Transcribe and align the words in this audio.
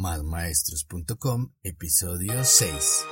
Másmaestros.com, 0.00 1.50
episodio 1.62 2.42
6. 2.42 3.04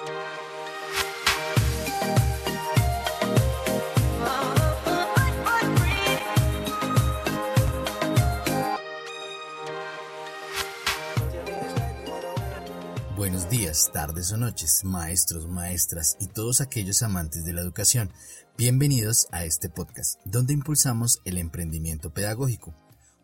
Buenos 13.14 13.50
días, 13.50 13.90
tardes 13.92 14.32
o 14.32 14.38
noches, 14.38 14.82
maestros, 14.82 15.46
maestras 15.46 16.16
y 16.18 16.28
todos 16.28 16.62
aquellos 16.62 17.02
amantes 17.02 17.44
de 17.44 17.52
la 17.52 17.60
educación. 17.60 18.10
Bienvenidos 18.56 19.28
a 19.30 19.44
este 19.44 19.68
podcast, 19.68 20.18
donde 20.24 20.54
impulsamos 20.54 21.20
el 21.26 21.36
emprendimiento 21.36 22.14
pedagógico 22.14 22.74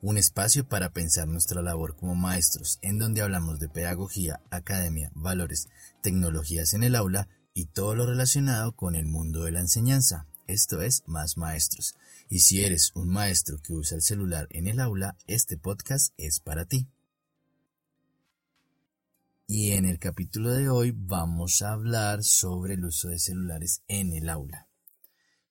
un 0.05 0.19
espacio 0.19 0.69
para 0.69 0.93
pensar 0.93 1.27
nuestra 1.27 1.63
labor 1.63 1.97
como 1.97 2.15
maestros, 2.15 2.79
en 2.83 2.99
donde 2.99 3.23
hablamos 3.23 3.59
de 3.59 3.71
pedagogía, 3.71 4.43
academia, 4.51 5.11
valores, 5.15 5.69
tecnologías 6.03 6.75
en 6.75 6.83
el 6.83 6.95
aula 6.95 7.27
y 7.55 7.65
todo 7.65 7.95
lo 7.95 8.05
relacionado 8.05 8.73
con 8.73 8.97
el 8.97 9.07
mundo 9.07 9.45
de 9.45 9.53
la 9.53 9.61
enseñanza. 9.61 10.27
Esto 10.47 10.83
es 10.83 11.05
Más 11.07 11.39
Maestros. 11.39 11.95
Y 12.29 12.41
si 12.41 12.63
eres 12.63 12.93
un 12.95 13.09
maestro 13.09 13.57
que 13.63 13.73
usa 13.73 13.97
el 13.97 14.03
celular 14.03 14.47
en 14.51 14.67
el 14.67 14.79
aula, 14.79 15.17
este 15.27 15.57
podcast 15.57 16.13
es 16.19 16.39
para 16.39 16.67
ti. 16.67 16.87
Y 19.47 19.73
en 19.73 19.87
el 19.87 19.99
capítulo 19.99 20.53
de 20.53 20.69
hoy 20.69 20.93
vamos 20.95 21.63
a 21.63 21.73
hablar 21.73 22.23
sobre 22.25 22.75
el 22.75 22.85
uso 22.85 23.09
de 23.09 23.19
celulares 23.19 23.81
en 23.89 24.13
el 24.13 24.29
aula. 24.29 24.69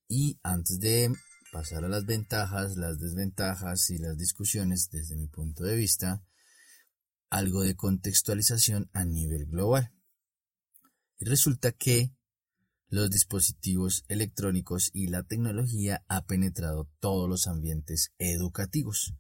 Y 0.07 0.37
antes 0.43 0.79
de 0.79 1.11
pasar 1.53 1.85
a 1.85 1.87
las 1.87 2.07
ventajas, 2.07 2.77
las 2.77 2.99
desventajas 2.99 3.91
y 3.91 3.99
las 3.99 4.17
discusiones 4.17 4.89
desde 4.89 5.15
mi 5.15 5.27
punto 5.27 5.63
de 5.63 5.75
vista, 5.77 6.25
algo 7.29 7.61
de 7.61 7.75
contextualización 7.75 8.89
a 8.91 9.05
nivel 9.05 9.45
global. 9.45 9.93
Y 11.19 11.25
resulta 11.25 11.71
que 11.71 12.11
los 12.89 13.11
dispositivos 13.11 14.03
electrónicos 14.07 14.89
y 14.93 15.07
la 15.07 15.21
tecnología 15.21 16.03
ha 16.07 16.25
penetrado 16.25 16.89
todos 16.99 17.29
los 17.29 17.45
ambientes 17.45 18.13
educativos. 18.17 19.13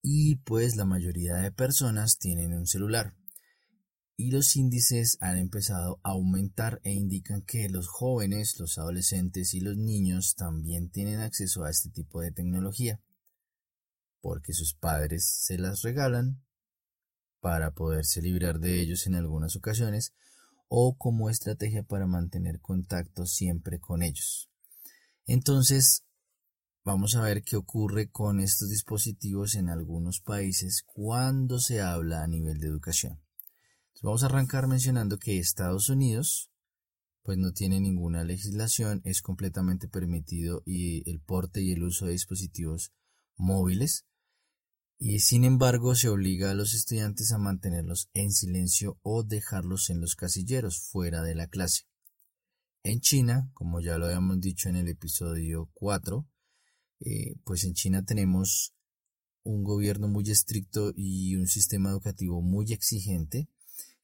Y 0.00 0.36
pues 0.36 0.76
la 0.76 0.86
mayoría 0.86 1.36
de 1.36 1.52
personas 1.52 2.18
tienen 2.18 2.54
un 2.54 2.66
celular 2.66 3.14
y 4.20 4.30
los 4.30 4.54
índices 4.54 5.16
han 5.22 5.38
empezado 5.38 5.98
a 6.02 6.10
aumentar 6.10 6.78
e 6.84 6.92
indican 6.92 7.40
que 7.40 7.70
los 7.70 7.88
jóvenes, 7.88 8.58
los 8.58 8.76
adolescentes 8.76 9.54
y 9.54 9.60
los 9.60 9.78
niños 9.78 10.34
también 10.34 10.90
tienen 10.90 11.20
acceso 11.20 11.64
a 11.64 11.70
este 11.70 11.88
tipo 11.88 12.20
de 12.20 12.30
tecnología, 12.30 13.00
porque 14.20 14.52
sus 14.52 14.74
padres 14.74 15.24
se 15.24 15.56
las 15.56 15.80
regalan 15.80 16.44
para 17.40 17.70
poderse 17.70 18.20
librar 18.20 18.60
de 18.60 18.82
ellos 18.82 19.06
en 19.06 19.14
algunas 19.14 19.56
ocasiones 19.56 20.12
o 20.68 20.98
como 20.98 21.30
estrategia 21.30 21.82
para 21.82 22.06
mantener 22.06 22.60
contacto 22.60 23.24
siempre 23.24 23.80
con 23.80 24.02
ellos. 24.02 24.50
Entonces, 25.24 26.04
vamos 26.84 27.16
a 27.16 27.22
ver 27.22 27.42
qué 27.42 27.56
ocurre 27.56 28.10
con 28.10 28.40
estos 28.40 28.68
dispositivos 28.68 29.54
en 29.54 29.70
algunos 29.70 30.20
países 30.20 30.82
cuando 30.84 31.58
se 31.58 31.80
habla 31.80 32.22
a 32.22 32.28
nivel 32.28 32.60
de 32.60 32.66
educación. 32.66 33.18
Vamos 34.02 34.22
a 34.22 34.26
arrancar 34.26 34.66
mencionando 34.66 35.18
que 35.18 35.38
Estados 35.38 35.90
Unidos 35.90 36.50
pues 37.22 37.36
no 37.36 37.52
tiene 37.52 37.80
ninguna 37.80 38.24
legislación, 38.24 39.02
es 39.04 39.20
completamente 39.20 39.88
permitido 39.88 40.62
y 40.64 41.08
el 41.10 41.20
porte 41.20 41.60
y 41.60 41.72
el 41.72 41.82
uso 41.82 42.06
de 42.06 42.12
dispositivos 42.12 42.92
móviles 43.36 44.06
y 44.98 45.20
sin 45.20 45.44
embargo 45.44 45.94
se 45.94 46.08
obliga 46.08 46.50
a 46.50 46.54
los 46.54 46.72
estudiantes 46.72 47.30
a 47.32 47.38
mantenerlos 47.38 48.08
en 48.14 48.32
silencio 48.32 48.98
o 49.02 49.22
dejarlos 49.22 49.90
en 49.90 50.00
los 50.00 50.16
casilleros 50.16 50.80
fuera 50.80 51.22
de 51.22 51.34
la 51.34 51.46
clase. 51.46 51.82
En 52.82 53.00
China, 53.00 53.50
como 53.52 53.82
ya 53.82 53.98
lo 53.98 54.06
habíamos 54.06 54.40
dicho 54.40 54.70
en 54.70 54.76
el 54.76 54.88
episodio 54.88 55.68
4, 55.74 56.26
eh, 57.00 57.34
pues 57.44 57.64
en 57.64 57.74
China 57.74 58.02
tenemos 58.02 58.72
un 59.42 59.62
gobierno 59.62 60.08
muy 60.08 60.30
estricto 60.30 60.90
y 60.96 61.36
un 61.36 61.48
sistema 61.48 61.90
educativo 61.90 62.40
muy 62.40 62.72
exigente 62.72 63.50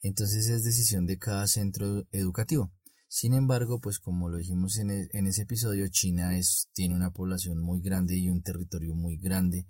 entonces 0.06 0.49
es 0.49 0.65
decisión 0.65 1.06
de 1.06 1.19
cada 1.19 1.47
centro 1.47 2.06
educativo. 2.12 2.72
Sin 3.09 3.34
embargo, 3.34 3.81
pues 3.81 3.99
como 3.99 4.28
lo 4.28 4.39
dijimos 4.39 4.78
en, 4.78 4.91
e, 4.91 5.09
ese 5.12 5.43
episodio, 5.43 5.87
China 5.89 6.37
es, 6.37 6.69
tiene 6.72 6.94
una 6.94 7.12
población 7.12 7.61
muy 7.61 7.81
grande 7.81 8.16
y 8.16 8.28
un 8.28 8.43
territorio 8.43 8.95
muy 8.95 9.16
grande. 9.16 9.66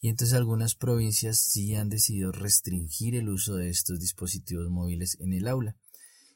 Y 0.00 0.08
entonces 0.08 0.36
algunas 0.36 0.74
provincias 0.74 1.38
sí 1.38 1.74
han 1.74 1.90
decidido 1.90 2.32
restringir 2.32 3.14
el 3.14 3.28
uso 3.28 3.56
de 3.56 3.68
estos 3.68 4.00
dispositivos 4.00 4.70
móviles 4.70 5.18
en 5.20 5.32
el 5.32 5.48
aula. 5.48 5.76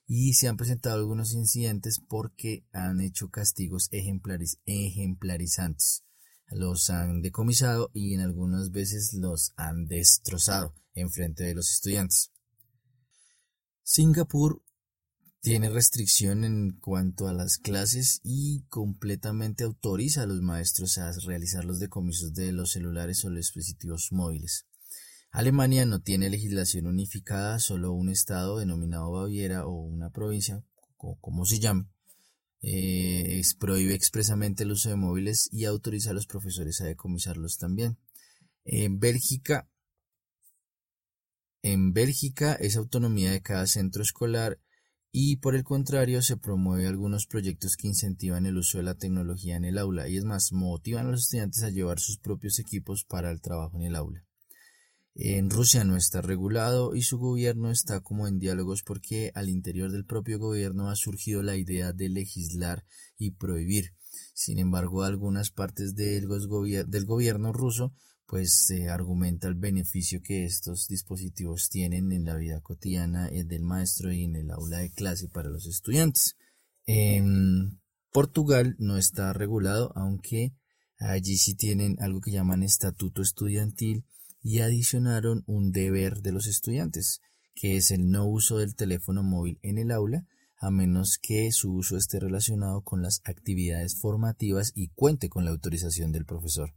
Y 0.06 0.34
se 0.34 0.48
han 0.48 0.56
presentado 0.56 0.96
algunos 0.96 1.32
incidentes 1.32 2.00
porque 2.00 2.66
han 2.72 3.00
hecho 3.00 3.30
castigos 3.30 3.88
ejemplarizantes. 3.90 6.04
Los 6.48 6.90
han 6.90 7.22
decomisado 7.22 7.90
y 7.94 8.14
en 8.14 8.20
algunas 8.20 8.72
veces 8.72 9.14
los 9.14 9.52
han 9.56 9.86
destrozado 9.86 10.74
en 10.94 11.10
frente 11.10 11.44
de 11.44 11.54
los 11.54 11.72
estudiantes. 11.72 12.30
Singapur 13.82 14.62
tiene 15.40 15.68
restricción 15.68 16.44
en 16.44 16.78
cuanto 16.80 17.26
a 17.26 17.32
las 17.32 17.58
clases 17.58 18.20
y 18.22 18.62
completamente 18.68 19.64
autoriza 19.64 20.22
a 20.22 20.26
los 20.26 20.40
maestros 20.40 20.98
a 20.98 21.10
realizar 21.26 21.64
los 21.64 21.80
decomisos 21.80 22.32
de 22.32 22.52
los 22.52 22.70
celulares 22.70 23.24
o 23.24 23.28
los 23.28 23.38
dispositivos 23.38 24.12
móviles. 24.12 24.66
Alemania 25.32 25.84
no 25.84 26.00
tiene 26.00 26.30
legislación 26.30 26.86
unificada, 26.86 27.58
solo 27.58 27.92
un 27.92 28.08
estado 28.08 28.58
denominado 28.58 29.10
Baviera 29.10 29.66
o 29.66 29.72
una 29.72 30.10
provincia, 30.10 30.62
como 30.96 31.44
se 31.44 31.58
llame, 31.58 31.86
eh, 32.60 33.42
prohíbe 33.58 33.94
expresamente 33.94 34.62
el 34.62 34.70
uso 34.70 34.90
de 34.90 34.96
móviles 34.96 35.48
y 35.50 35.64
autoriza 35.64 36.10
a 36.10 36.14
los 36.14 36.26
profesores 36.26 36.80
a 36.80 36.84
decomisarlos 36.84 37.58
también. 37.58 37.98
En 38.64 39.00
Bélgica 39.00 39.68
en 41.62 41.92
Bélgica 41.92 42.54
es 42.54 42.76
autonomía 42.76 43.30
de 43.30 43.40
cada 43.40 43.66
centro 43.66 44.02
escolar 44.02 44.58
y 45.12 45.36
por 45.36 45.54
el 45.54 45.62
contrario 45.62 46.22
se 46.22 46.36
promueve 46.36 46.86
algunos 46.86 47.26
proyectos 47.26 47.76
que 47.76 47.88
incentivan 47.88 48.46
el 48.46 48.56
uso 48.56 48.78
de 48.78 48.84
la 48.84 48.94
tecnología 48.94 49.56
en 49.56 49.64
el 49.64 49.78
aula 49.78 50.08
y 50.08 50.16
es 50.16 50.24
más, 50.24 50.52
motivan 50.52 51.06
a 51.06 51.10
los 51.10 51.22
estudiantes 51.22 51.62
a 51.62 51.70
llevar 51.70 52.00
sus 52.00 52.18
propios 52.18 52.58
equipos 52.58 53.04
para 53.04 53.30
el 53.30 53.40
trabajo 53.40 53.76
en 53.76 53.84
el 53.84 53.96
aula. 53.96 54.24
En 55.14 55.50
Rusia 55.50 55.84
no 55.84 55.96
está 55.96 56.22
regulado 56.22 56.94
y 56.94 57.02
su 57.02 57.18
gobierno 57.18 57.70
está 57.70 58.00
como 58.00 58.26
en 58.26 58.38
diálogos 58.38 58.82
porque 58.82 59.30
al 59.34 59.50
interior 59.50 59.92
del 59.92 60.06
propio 60.06 60.38
gobierno 60.38 60.88
ha 60.88 60.96
surgido 60.96 61.42
la 61.42 61.56
idea 61.56 61.92
de 61.92 62.08
legislar 62.08 62.86
y 63.18 63.32
prohibir. 63.32 63.92
Sin 64.32 64.58
embargo, 64.58 65.02
algunas 65.02 65.50
partes 65.50 65.94
del, 65.94 66.26
gobierno 66.26 67.52
ruso 67.52 67.92
pues 68.32 68.64
se 68.64 68.88
argumenta 68.88 69.46
el 69.46 69.56
beneficio 69.56 70.22
que 70.22 70.46
estos 70.46 70.88
dispositivos 70.88 71.68
tienen 71.68 72.12
en 72.12 72.24
la 72.24 72.34
vida 72.34 72.62
cotidiana 72.62 73.28
eh, 73.28 73.44
del 73.44 73.60
maestro 73.60 74.10
y 74.10 74.24
en 74.24 74.36
el 74.36 74.50
aula 74.50 74.78
de 74.78 74.90
clase 74.90 75.28
para 75.28 75.50
los 75.50 75.66
estudiantes. 75.66 76.38
En 76.86 77.78
Portugal 78.10 78.74
no 78.78 78.96
está 78.96 79.34
regulado, 79.34 79.92
aunque 79.96 80.54
allí 80.98 81.36
sí 81.36 81.54
tienen 81.54 81.98
algo 82.00 82.22
que 82.22 82.30
llaman 82.30 82.62
estatuto 82.62 83.20
estudiantil 83.20 84.06
y 84.42 84.60
adicionaron 84.60 85.44
un 85.46 85.70
deber 85.70 86.22
de 86.22 86.32
los 86.32 86.46
estudiantes, 86.46 87.20
que 87.54 87.76
es 87.76 87.90
el 87.90 88.08
no 88.08 88.24
uso 88.24 88.56
del 88.56 88.74
teléfono 88.74 89.22
móvil 89.22 89.58
en 89.60 89.76
el 89.76 89.90
aula, 89.90 90.24
a 90.56 90.70
menos 90.70 91.18
que 91.20 91.52
su 91.52 91.74
uso 91.74 91.98
esté 91.98 92.18
relacionado 92.18 92.80
con 92.80 93.02
las 93.02 93.20
actividades 93.24 93.94
formativas 94.00 94.72
y 94.74 94.88
cuente 94.88 95.28
con 95.28 95.44
la 95.44 95.50
autorización 95.50 96.12
del 96.12 96.24
profesor. 96.24 96.72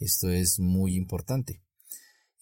Esto 0.00 0.30
es 0.30 0.58
muy 0.58 0.96
importante. 0.96 1.62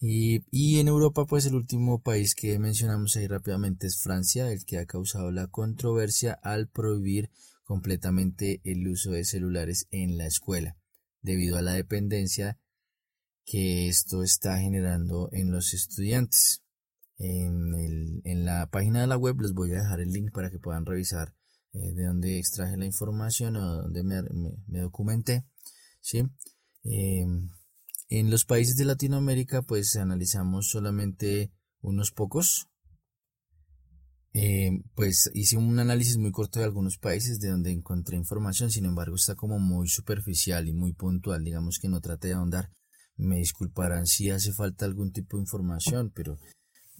Y, 0.01 0.79
en 0.79 0.87
Europa, 0.87 1.25
pues 1.25 1.45
el 1.45 1.55
último 1.55 2.01
país 2.01 2.33
que 2.33 2.57
mencionamos 2.57 3.17
ahí 3.17 3.27
rápidamente 3.27 3.85
es 3.85 4.01
Francia, 4.01 4.49
el 4.49 4.63
que 4.63 4.77
ha 4.77 4.85
causado 4.85 5.29
la 5.29 5.47
controversia 5.47 6.39
al 6.41 6.69
prohibir 6.69 7.29
completamente 7.65 8.61
el 8.63 8.87
uso 8.87 9.11
de 9.11 9.25
celulares 9.25 9.87
en 9.91 10.17
la 10.17 10.25
escuela, 10.25 10.77
debido 11.21 11.57
a 11.57 11.61
la 11.61 11.73
dependencia 11.73 12.57
que 13.43 13.89
esto 13.89 14.23
está 14.23 14.57
generando 14.57 15.27
en 15.33 15.51
los 15.51 15.73
estudiantes. 15.73 16.63
En, 17.17 18.45
la 18.45 18.69
página 18.69 19.01
de 19.01 19.07
la 19.07 19.17
web 19.17 19.41
les 19.41 19.51
voy 19.51 19.73
a 19.73 19.79
dejar 19.79 19.99
el 19.99 20.11
link 20.11 20.31
para 20.31 20.49
que 20.49 20.59
puedan 20.59 20.85
revisar 20.85 21.35
eh, 21.73 21.91
de 21.91 22.05
dónde 22.05 22.39
extraje 22.39 22.77
la 22.77 22.85
información 22.85 23.57
o 23.57 23.83
dónde 23.83 24.03
me, 24.03 24.21
me 24.67 24.79
documenté. 24.79 25.43
¿sí? 25.99 26.23
Em, 26.83 27.49
en 28.09 28.29
los 28.31 28.45
países 28.45 28.75
de 28.75 28.85
Latinoamérica, 28.85 29.61
pues 29.61 29.95
analizamos 29.95 30.69
solamente 30.69 31.51
unos 31.81 32.11
pocos. 32.11 32.67
Em, 34.31 34.83
pues 34.95 35.29
hice 35.33 35.57
un 35.57 35.79
análisis 35.79 36.17
muy 36.17 36.31
corto 36.31 36.59
de 36.59 36.65
algunos 36.65 36.97
países 36.97 37.39
de 37.39 37.49
donde 37.49 37.71
encontré 37.71 38.15
información, 38.15 38.69
sin 38.69 38.85
embargo 38.85 39.15
está 39.15 39.35
como 39.35 39.59
muy 39.59 39.87
superficial 39.87 40.67
y 40.67 40.73
muy 40.73 40.93
puntual, 40.93 41.43
digamos 41.43 41.79
que 41.79 41.89
no 41.89 41.99
trate 41.99 42.29
de 42.29 42.35
ahondar. 42.35 42.71
Me 43.17 43.37
disculparán 43.37 44.05
si 44.05 44.29
hace 44.29 44.53
falta 44.53 44.85
algún 44.85 45.11
tipo 45.11 45.37
de 45.37 45.43
información, 45.43 46.11
pero 46.15 46.37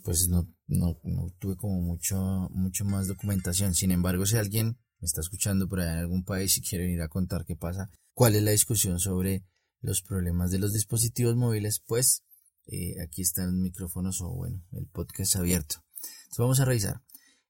pues 0.04 0.28
no, 0.28 0.48
no, 0.68 1.00
no 1.04 1.30
tuve 1.40 1.56
como 1.56 1.82
mucho, 1.82 2.50
mucho 2.52 2.84
más 2.86 3.08
documentación. 3.08 3.74
Sin 3.74 3.92
embargo, 3.92 4.26
si 4.26 4.38
alguien 4.38 4.78
me 5.00 5.06
está 5.06 5.22
escuchando 5.22 5.68
por 5.68 5.80
allá 5.80 5.94
en 5.94 6.00
algún 6.00 6.24
país 6.24 6.58
y 6.58 6.62
quiere 6.62 6.86
venir 6.86 7.02
a 7.02 7.10
contar 7.10 7.46
qué 7.46 7.56
pasa, 7.56 7.90
cuál 8.14 8.36
es 8.36 8.44
la 8.44 8.52
discusión 8.52 9.00
sobre 9.00 9.46
los 9.82 10.02
problemas 10.02 10.52
de 10.52 10.60
los 10.60 10.74
dispositivos 10.74 11.36
móviles, 11.36 11.82
pues 11.86 12.24
eh, 12.72 13.02
aquí 13.02 13.22
están 13.22 13.48
los 13.48 13.56
micrófonos 13.56 14.22
o 14.22 14.30
bueno, 14.30 14.62
el 14.74 14.86
podcast 14.88 15.36
abierto. 15.36 15.84
Entonces 15.96 16.38
vamos 16.38 16.60
a 16.60 16.66
revisar. 16.66 17.02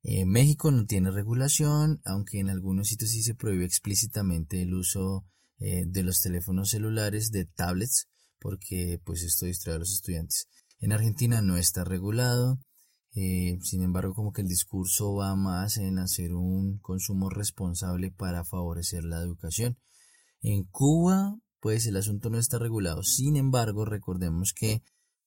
Eh, 0.02 0.26
México 0.26 0.72
no 0.72 0.86
tiene 0.86 1.12
regulación, 1.12 2.02
aunque 2.06 2.40
en 2.40 2.50
algunos 2.50 2.88
sitios 2.88 3.12
sí 3.12 3.22
se 3.22 3.36
prohíbe 3.36 3.66
explícitamente 3.66 4.62
el 4.62 4.74
uso 4.74 5.26
eh, 5.60 5.84
de 5.86 6.04
los 6.04 6.22
teléfonos 6.22 6.70
celulares, 6.70 7.32
de 7.32 7.46
tablets, 7.46 8.08
porque 8.40 9.02
pues 9.04 9.24
esto 9.24 9.46
distrae 9.46 9.76
a 9.76 9.80
los 9.80 9.92
estudiantes. 9.92 10.48
En 10.80 10.94
Argentina 10.94 11.42
no 11.42 11.58
está 11.58 11.84
regulado, 11.84 12.60
sin 13.12 13.84
embargo 13.84 14.14
como 14.14 14.32
que 14.32 14.42
el 14.42 14.48
discurso 14.48 15.16
va 15.16 15.36
más 15.36 15.76
en 15.76 16.00
hacer 16.00 16.34
un 16.34 16.78
consumo 16.78 17.30
responsable 17.30 18.12
para 18.12 18.46
favorecer 18.46 19.04
la 19.04 19.20
educación. 19.22 19.78
En 20.42 20.64
Cuba 20.64 21.36
pues 21.60 21.86
el 21.86 21.98
asunto 21.98 22.30
no 22.30 22.38
está 22.38 22.60
regulado. 22.60 23.04
Sin 23.04 23.36
embargo, 23.36 23.86
recordemos 23.86 24.54
que 24.54 24.82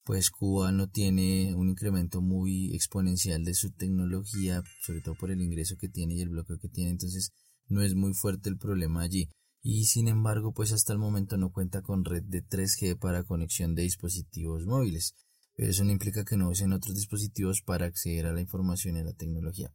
pues 0.04 0.30
Cuba 0.30 0.72
no 0.72 0.88
tiene 0.88 1.54
un 1.54 1.68
incremento 1.68 2.20
muy 2.20 2.74
exponencial 2.74 3.44
de 3.44 3.54
su 3.54 3.70
tecnología, 3.70 4.62
sobre 4.80 5.00
todo 5.00 5.14
por 5.14 5.30
el 5.30 5.40
ingreso 5.40 5.76
que 5.76 5.88
tiene 5.88 6.14
y 6.14 6.20
el 6.22 6.30
bloqueo 6.30 6.58
que 6.58 6.68
tiene, 6.68 6.90
entonces 6.90 7.32
no 7.68 7.82
es 7.82 7.94
muy 7.94 8.12
fuerte 8.12 8.48
el 8.48 8.58
problema 8.58 9.02
allí. 9.02 9.28
Y 9.62 9.84
sin 9.84 10.08
embargo, 10.08 10.52
pues 10.52 10.72
hasta 10.72 10.92
el 10.92 10.98
momento 10.98 11.36
no 11.36 11.52
cuenta 11.52 11.82
con 11.82 12.04
red 12.04 12.24
de 12.24 12.44
3G 12.44 12.98
para 12.98 13.22
conexión 13.22 13.76
de 13.76 13.82
dispositivos 13.82 14.66
móviles. 14.66 15.14
Pero 15.54 15.70
eso 15.70 15.84
no 15.84 15.92
implica 15.92 16.24
que 16.24 16.36
no 16.36 16.48
usen 16.48 16.72
otros 16.72 16.96
dispositivos 16.96 17.62
para 17.62 17.86
acceder 17.86 18.26
a 18.26 18.32
la 18.32 18.40
información 18.40 18.96
y 18.96 19.00
a 19.00 19.04
la 19.04 19.12
tecnología. 19.12 19.72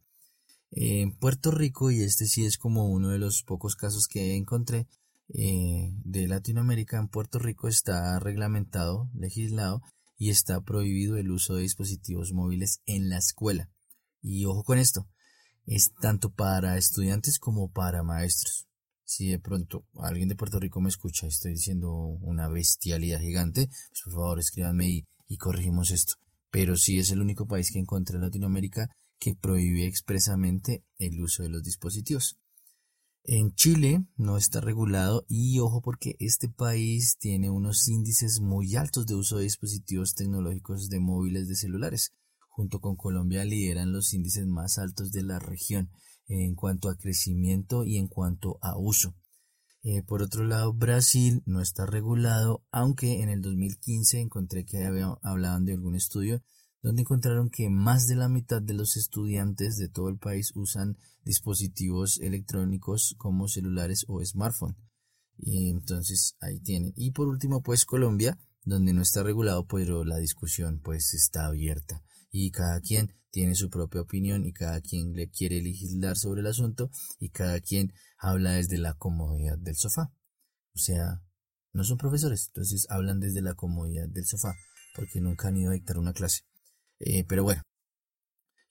En 0.70 1.16
Puerto 1.16 1.50
Rico, 1.50 1.90
y 1.90 2.02
este 2.02 2.26
sí 2.26 2.44
es 2.44 2.58
como 2.58 2.90
uno 2.90 3.08
de 3.08 3.18
los 3.18 3.42
pocos 3.42 3.76
casos 3.76 4.06
que 4.06 4.36
encontré, 4.36 4.86
eh, 5.28 5.92
de 6.04 6.26
Latinoamérica 6.26 6.98
en 6.98 7.08
Puerto 7.08 7.38
Rico 7.38 7.68
está 7.68 8.18
reglamentado, 8.18 9.10
legislado 9.14 9.82
y 10.16 10.30
está 10.30 10.60
prohibido 10.60 11.16
el 11.16 11.30
uso 11.30 11.54
de 11.54 11.62
dispositivos 11.62 12.32
móviles 12.32 12.80
en 12.86 13.08
la 13.08 13.18
escuela. 13.18 13.70
Y 14.20 14.46
ojo 14.46 14.64
con 14.64 14.78
esto, 14.78 15.08
es 15.66 15.92
tanto 16.00 16.30
para 16.30 16.76
estudiantes 16.76 17.38
como 17.38 17.70
para 17.70 18.02
maestros. 18.02 18.66
Si 19.04 19.28
de 19.28 19.38
pronto 19.38 19.86
alguien 19.94 20.28
de 20.28 20.34
Puerto 20.34 20.58
Rico 20.58 20.80
me 20.80 20.88
escucha 20.88 21.26
y 21.26 21.30
estoy 21.30 21.52
diciendo 21.52 21.92
una 21.92 22.48
bestialidad 22.48 23.20
gigante, 23.20 23.68
pues 23.68 24.02
por 24.04 24.12
favor 24.12 24.38
escríbanme 24.38 25.06
y, 25.26 25.36
corregimos 25.36 25.90
esto. 25.90 26.14
Pero 26.50 26.76
sí 26.76 26.98
es 26.98 27.10
el 27.10 27.20
único 27.20 27.46
país 27.46 27.70
que 27.70 27.78
encontré 27.78 28.16
en 28.16 28.22
Latinoamérica 28.22 28.90
que 29.18 29.34
prohíbe 29.34 29.86
expresamente 29.86 30.84
el 30.96 31.20
uso 31.20 31.42
de 31.42 31.50
los 31.50 31.62
dispositivos. 31.62 32.38
En 33.24 33.54
Chile 33.54 34.06
no 34.16 34.36
está 34.36 34.60
regulado 34.60 35.26
y 35.28 35.58
ojo 35.58 35.82
porque 35.82 36.16
este 36.18 36.48
país 36.48 37.16
tiene 37.18 37.50
unos 37.50 37.86
índices 37.88 38.40
muy 38.40 38.76
altos 38.76 39.06
de 39.06 39.14
uso 39.14 39.36
de 39.36 39.44
dispositivos 39.44 40.14
tecnológicos 40.14 40.88
de 40.88 41.00
móviles 41.00 41.46
de 41.48 41.54
celulares. 41.54 42.12
Junto 42.48 42.80
con 42.80 42.96
Colombia 42.96 43.44
lideran 43.44 43.92
los 43.92 44.14
índices 44.14 44.46
más 44.46 44.78
altos 44.78 45.12
de 45.12 45.22
la 45.22 45.38
región 45.38 45.90
en 46.26 46.54
cuanto 46.54 46.88
a 46.88 46.96
crecimiento 46.96 47.84
y 47.84 47.98
en 47.98 48.08
cuanto 48.08 48.58
a 48.62 48.76
uso. 48.78 49.14
Eh, 49.82 50.02
por 50.02 50.22
otro 50.22 50.44
lado, 50.44 50.72
Brasil 50.72 51.42
no 51.46 51.60
está 51.60 51.86
regulado, 51.86 52.64
aunque 52.70 53.22
en 53.22 53.28
el 53.28 53.42
2015 53.42 54.20
encontré 54.20 54.64
que 54.64 54.84
hablaban 54.84 55.64
de 55.64 55.72
algún 55.72 55.94
estudio 55.94 56.42
donde 56.82 57.02
encontraron 57.02 57.50
que 57.50 57.68
más 57.70 58.06
de 58.06 58.16
la 58.16 58.28
mitad 58.28 58.62
de 58.62 58.74
los 58.74 58.96
estudiantes 58.96 59.76
de 59.76 59.88
todo 59.88 60.08
el 60.08 60.18
país 60.18 60.52
usan 60.54 60.96
dispositivos 61.24 62.18
electrónicos 62.20 63.14
como 63.18 63.48
celulares 63.48 64.04
o 64.08 64.24
smartphone. 64.24 64.76
Y 65.36 65.70
entonces 65.70 66.36
ahí 66.40 66.60
tienen. 66.60 66.92
Y 66.96 67.12
por 67.12 67.28
último, 67.28 67.62
pues 67.62 67.84
Colombia, 67.84 68.38
donde 68.64 68.92
no 68.92 69.02
está 69.02 69.22
regulado, 69.22 69.66
pero 69.66 70.04
la 70.04 70.18
discusión 70.18 70.80
pues 70.82 71.14
está 71.14 71.46
abierta. 71.46 72.02
Y 72.30 72.50
cada 72.50 72.80
quien 72.80 73.14
tiene 73.30 73.54
su 73.54 73.70
propia 73.70 74.00
opinión 74.00 74.44
y 74.46 74.52
cada 74.52 74.80
quien 74.80 75.12
le 75.12 75.28
quiere 75.30 75.60
legislar 75.60 76.16
sobre 76.16 76.40
el 76.40 76.46
asunto 76.46 76.90
y 77.18 77.30
cada 77.30 77.60
quien 77.60 77.92
habla 78.18 78.52
desde 78.52 78.78
la 78.78 78.94
comodidad 78.94 79.58
del 79.58 79.76
sofá. 79.76 80.12
O 80.74 80.78
sea, 80.78 81.22
no 81.72 81.84
son 81.84 81.98
profesores, 81.98 82.48
entonces 82.48 82.86
hablan 82.88 83.20
desde 83.20 83.42
la 83.42 83.54
comodidad 83.54 84.08
del 84.08 84.26
sofá, 84.26 84.54
porque 84.94 85.20
nunca 85.20 85.48
han 85.48 85.56
ido 85.56 85.70
a 85.70 85.74
dictar 85.74 85.98
una 85.98 86.12
clase. 86.12 86.42
Eh, 87.00 87.24
pero 87.24 87.44
bueno, 87.44 87.62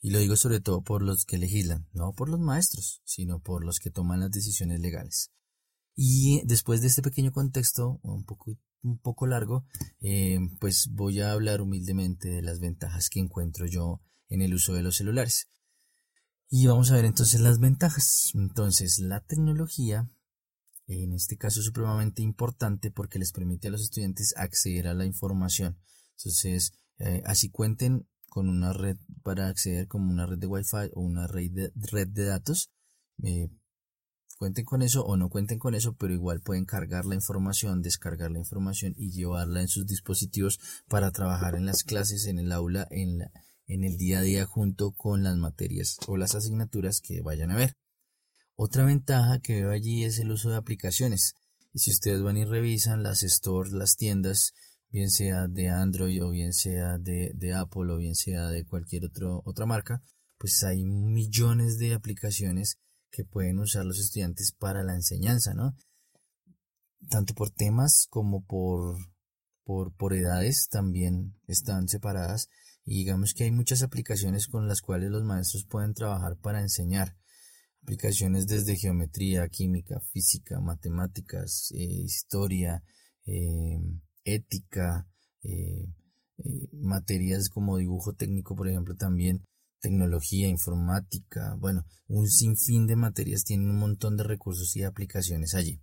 y 0.01 0.11
lo 0.11 0.19
digo 0.19 0.35
sobre 0.35 0.59
todo 0.59 0.81
por 0.83 1.01
los 1.01 1.25
que 1.25 1.37
legislan, 1.37 1.87
no 1.93 2.13
por 2.13 2.29
los 2.29 2.39
maestros, 2.39 3.01
sino 3.03 3.39
por 3.39 3.65
los 3.65 3.79
que 3.79 3.89
toman 3.89 4.19
las 4.19 4.31
decisiones 4.31 4.79
legales. 4.79 5.31
Y 5.95 6.41
después 6.45 6.81
de 6.81 6.87
este 6.87 7.01
pequeño 7.01 7.31
contexto, 7.31 7.99
un 8.03 8.23
poco, 8.23 8.55
un 8.83 8.99
poco 8.99 9.25
largo, 9.25 9.65
eh, 9.99 10.39
pues 10.59 10.89
voy 10.91 11.21
a 11.21 11.31
hablar 11.31 11.61
humildemente 11.61 12.29
de 12.29 12.41
las 12.43 12.59
ventajas 12.59 13.09
que 13.09 13.19
encuentro 13.19 13.65
yo 13.65 14.01
en 14.29 14.41
el 14.41 14.53
uso 14.53 14.73
de 14.73 14.83
los 14.83 14.97
celulares. 14.97 15.49
Y 16.49 16.67
vamos 16.67 16.91
a 16.91 16.95
ver 16.95 17.05
entonces 17.05 17.41
las 17.41 17.59
ventajas. 17.59 18.31
Entonces, 18.35 18.99
la 18.99 19.21
tecnología, 19.21 20.09
en 20.85 21.13
este 21.13 21.35
caso, 21.35 21.59
es 21.59 21.65
supremamente 21.65 22.21
importante 22.21 22.91
porque 22.91 23.19
les 23.19 23.31
permite 23.31 23.67
a 23.67 23.71
los 23.71 23.81
estudiantes 23.81 24.33
acceder 24.37 24.87
a 24.87 24.93
la 24.93 25.05
información. 25.05 25.79
Entonces, 26.17 26.73
eh, 26.99 27.23
así 27.25 27.49
cuenten 27.49 28.07
con 28.37 28.49
una 28.49 28.71
red 28.71 28.97
para 29.23 29.47
acceder 29.47 29.87
como 29.87 30.11
una 30.11 30.27
red 30.27 30.37
de 30.37 30.45
Wi-Fi 30.45 30.91
o 30.93 31.01
una 31.01 31.25
red 31.25 31.49
de, 31.49 31.71
red 31.73 32.07
de 32.09 32.25
datos. 32.25 32.69
Eh, 33.23 33.49
cuenten 34.37 34.63
con 34.63 34.83
eso 34.83 35.03
o 35.03 35.17
no 35.17 35.27
cuenten 35.27 35.57
con 35.57 35.73
eso, 35.73 35.95
pero 35.95 36.13
igual 36.13 36.41
pueden 36.41 36.65
cargar 36.65 37.05
la 37.05 37.15
información, 37.15 37.81
descargar 37.81 38.29
la 38.29 38.37
información 38.37 38.93
y 38.95 39.09
llevarla 39.09 39.61
en 39.61 39.67
sus 39.67 39.87
dispositivos 39.87 40.59
para 40.87 41.11
trabajar 41.11 41.55
en 41.55 41.65
las 41.65 41.83
clases, 41.83 42.27
en 42.27 42.37
el 42.37 42.51
aula, 42.51 42.87
en, 42.91 43.17
la, 43.17 43.31
en 43.65 43.83
el 43.83 43.97
día 43.97 44.19
a 44.19 44.21
día 44.21 44.45
junto 44.45 44.91
con 44.91 45.23
las 45.23 45.35
materias 45.35 45.97
o 46.05 46.15
las 46.15 46.35
asignaturas 46.35 47.01
que 47.01 47.21
vayan 47.21 47.49
a 47.49 47.55
ver. 47.55 47.73
Otra 48.55 48.85
ventaja 48.85 49.39
que 49.39 49.63
veo 49.63 49.71
allí 49.71 50.03
es 50.03 50.19
el 50.19 50.29
uso 50.29 50.51
de 50.51 50.57
aplicaciones. 50.57 51.33
Y 51.73 51.79
si 51.79 51.89
ustedes 51.89 52.21
van 52.21 52.37
y 52.37 52.45
revisan 52.45 53.01
las 53.01 53.21
stores, 53.21 53.73
las 53.73 53.95
tiendas, 53.95 54.53
bien 54.89 55.09
sea 55.09 55.47
de 55.47 55.69
Android 55.69 56.23
o 56.23 56.31
bien 56.31 56.53
sea 56.53 56.97
de, 56.97 57.53
Apple 57.53 57.91
o 57.91 57.97
bien 57.97 58.15
sea 58.15 58.47
de 58.47 58.65
cualquier 58.65 59.05
otro, 59.05 59.41
otra 59.45 59.65
marca, 59.65 60.01
pues 60.37 60.63
hay 60.63 60.83
millones 60.83 61.77
de 61.77 61.93
aplicaciones 61.93 62.79
que 63.11 63.25
pueden 63.25 63.59
usar 63.59 63.85
los 63.85 63.99
estudiantes 63.99 64.51
para 64.51 64.83
la 64.83 64.93
enseñanza, 64.93 65.53
¿no? 65.53 65.75
Tanto 67.09 67.33
por 67.33 67.49
temas 67.51 68.07
como 68.09 68.43
por, 68.45 68.97
por, 69.63 69.93
por 69.93 70.13
edades 70.13 70.67
también 70.69 71.35
están 71.47 71.87
separadas 71.87 72.49
y 72.85 72.99
digamos 72.99 73.33
que 73.33 73.43
hay 73.43 73.51
muchas 73.51 73.83
aplicaciones 73.83 74.47
con 74.47 74.67
las 74.67 74.81
cuales 74.81 75.11
los 75.11 75.23
maestros 75.23 75.65
pueden 75.65 75.93
trabajar 75.93 76.37
para 76.37 76.61
enseñar. 76.61 77.17
Aplicaciones 77.83 78.47
desde 78.47 78.75
geometría, 78.75 79.47
química, 79.49 79.99
física, 80.11 80.59
matemáticas, 80.59 81.71
eh, 81.71 81.83
historia, 81.83 82.83
eh, 83.25 83.79
ética, 84.27 85.07
eh, 85.43 85.87
eh, 86.37 86.67
materias 86.73 87.49
como 87.49 87.77
dibujo 87.77 88.13
técnico, 88.13 88.55
por 88.55 88.67
ejemplo, 88.67 88.95
también 88.95 89.43
tecnología, 89.79 90.47
informática, 90.47 91.55
bueno, 91.59 91.85
un 92.07 92.27
sinfín 92.27 92.87
de 92.87 92.95
materias 92.95 93.43
tienen 93.43 93.69
un 93.69 93.77
montón 93.77 94.17
de 94.17 94.23
recursos 94.23 94.75
y 94.75 94.83
aplicaciones 94.83 95.55
allí. 95.55 95.79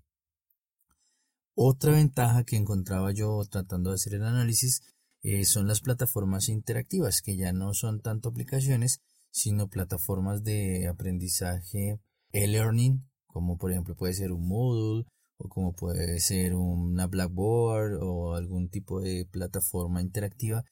Otra 1.54 1.92
ventaja 1.92 2.44
que 2.44 2.56
encontraba 2.56 3.12
yo 3.12 3.40
tratando 3.48 3.90
de 3.90 3.94
hacer 3.94 4.14
el 4.14 4.24
análisis 4.24 4.82
eh, 5.22 5.44
son 5.44 5.68
las 5.68 5.80
plataformas 5.80 6.48
interactivas, 6.48 7.22
que 7.22 7.36
ya 7.36 7.52
no 7.52 7.72
son 7.72 8.00
tanto 8.00 8.28
aplicaciones, 8.28 9.00
sino 9.30 9.68
plataformas 9.68 10.42
de 10.44 10.86
aprendizaje 10.88 11.98
e-learning, 12.32 13.08
como 13.26 13.56
por 13.56 13.72
ejemplo 13.72 13.94
puede 13.94 14.14
ser 14.14 14.32
un 14.32 14.46
Moodle, 14.46 15.06
o 15.36 15.48
como 15.48 15.74
puede 15.74 16.20
ser 16.20 16.54
una 16.54 17.06
Blackboard 17.06 17.98
o 18.00 18.34
algún 18.34 18.68
tipo 18.68 19.00
de 19.00 19.26
plataforma 19.30 20.00
interactiva 20.00 20.64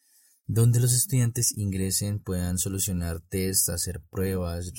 donde 0.47 0.81
los 0.81 0.93
estudiantes 0.93 1.57
ingresen, 1.57 2.19
puedan 2.19 2.59
solucionar 2.59 3.21
tests, 3.21 3.69
hacer 3.69 4.03
pruebas, 4.11 4.73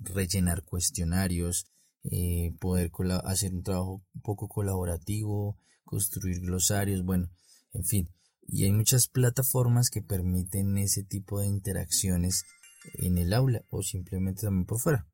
rellenar 0.00 0.64
cuestionarios, 0.64 1.66
eh, 2.04 2.54
poder 2.60 2.90
hacer 3.24 3.54
un 3.54 3.62
trabajo 3.62 4.02
un 4.14 4.20
poco 4.22 4.48
colaborativo, 4.48 5.58
construir 5.84 6.40
glosarios, 6.40 7.04
bueno, 7.04 7.30
en 7.72 7.84
fin. 7.84 8.10
Y 8.46 8.64
hay 8.64 8.72
muchas 8.72 9.08
plataformas 9.08 9.90
que 9.90 10.00
permiten 10.00 10.78
ese 10.78 11.02
tipo 11.02 11.40
de 11.40 11.46
interacciones 11.46 12.44
en 12.94 13.18
el 13.18 13.32
aula 13.34 13.64
o 13.68 13.82
simplemente 13.82 14.42
también 14.42 14.64
por 14.64 14.80
fuera. 14.80 15.06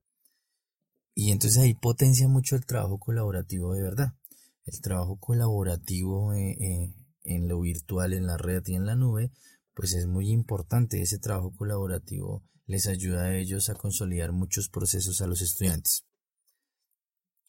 Y 1.14 1.30
entonces 1.30 1.62
ahí 1.62 1.74
potencia 1.74 2.28
mucho 2.28 2.56
el 2.56 2.66
trabajo 2.66 2.98
colaborativo 2.98 3.74
de 3.74 3.82
verdad. 3.82 4.14
El 4.64 4.80
trabajo 4.80 5.16
colaborativo 5.18 6.32
eh, 6.34 6.56
eh, 6.58 6.94
en 7.22 7.48
lo 7.48 7.60
virtual, 7.60 8.12
en 8.12 8.26
la 8.26 8.36
red 8.36 8.62
y 8.66 8.74
en 8.74 8.86
la 8.86 8.96
nube, 8.96 9.30
pues 9.74 9.94
es 9.94 10.06
muy 10.06 10.30
importante. 10.30 11.00
Ese 11.00 11.18
trabajo 11.18 11.54
colaborativo 11.54 12.42
les 12.66 12.86
ayuda 12.86 13.24
a 13.24 13.36
ellos 13.36 13.68
a 13.68 13.74
consolidar 13.74 14.32
muchos 14.32 14.68
procesos 14.68 15.20
a 15.20 15.26
los 15.26 15.42
estudiantes. 15.42 16.04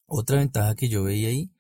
Otra 0.08 0.38
ventaja 0.38 0.76
que 0.76 0.90
yo 0.90 1.04
veía 1.04 1.30
ahí 1.30 1.52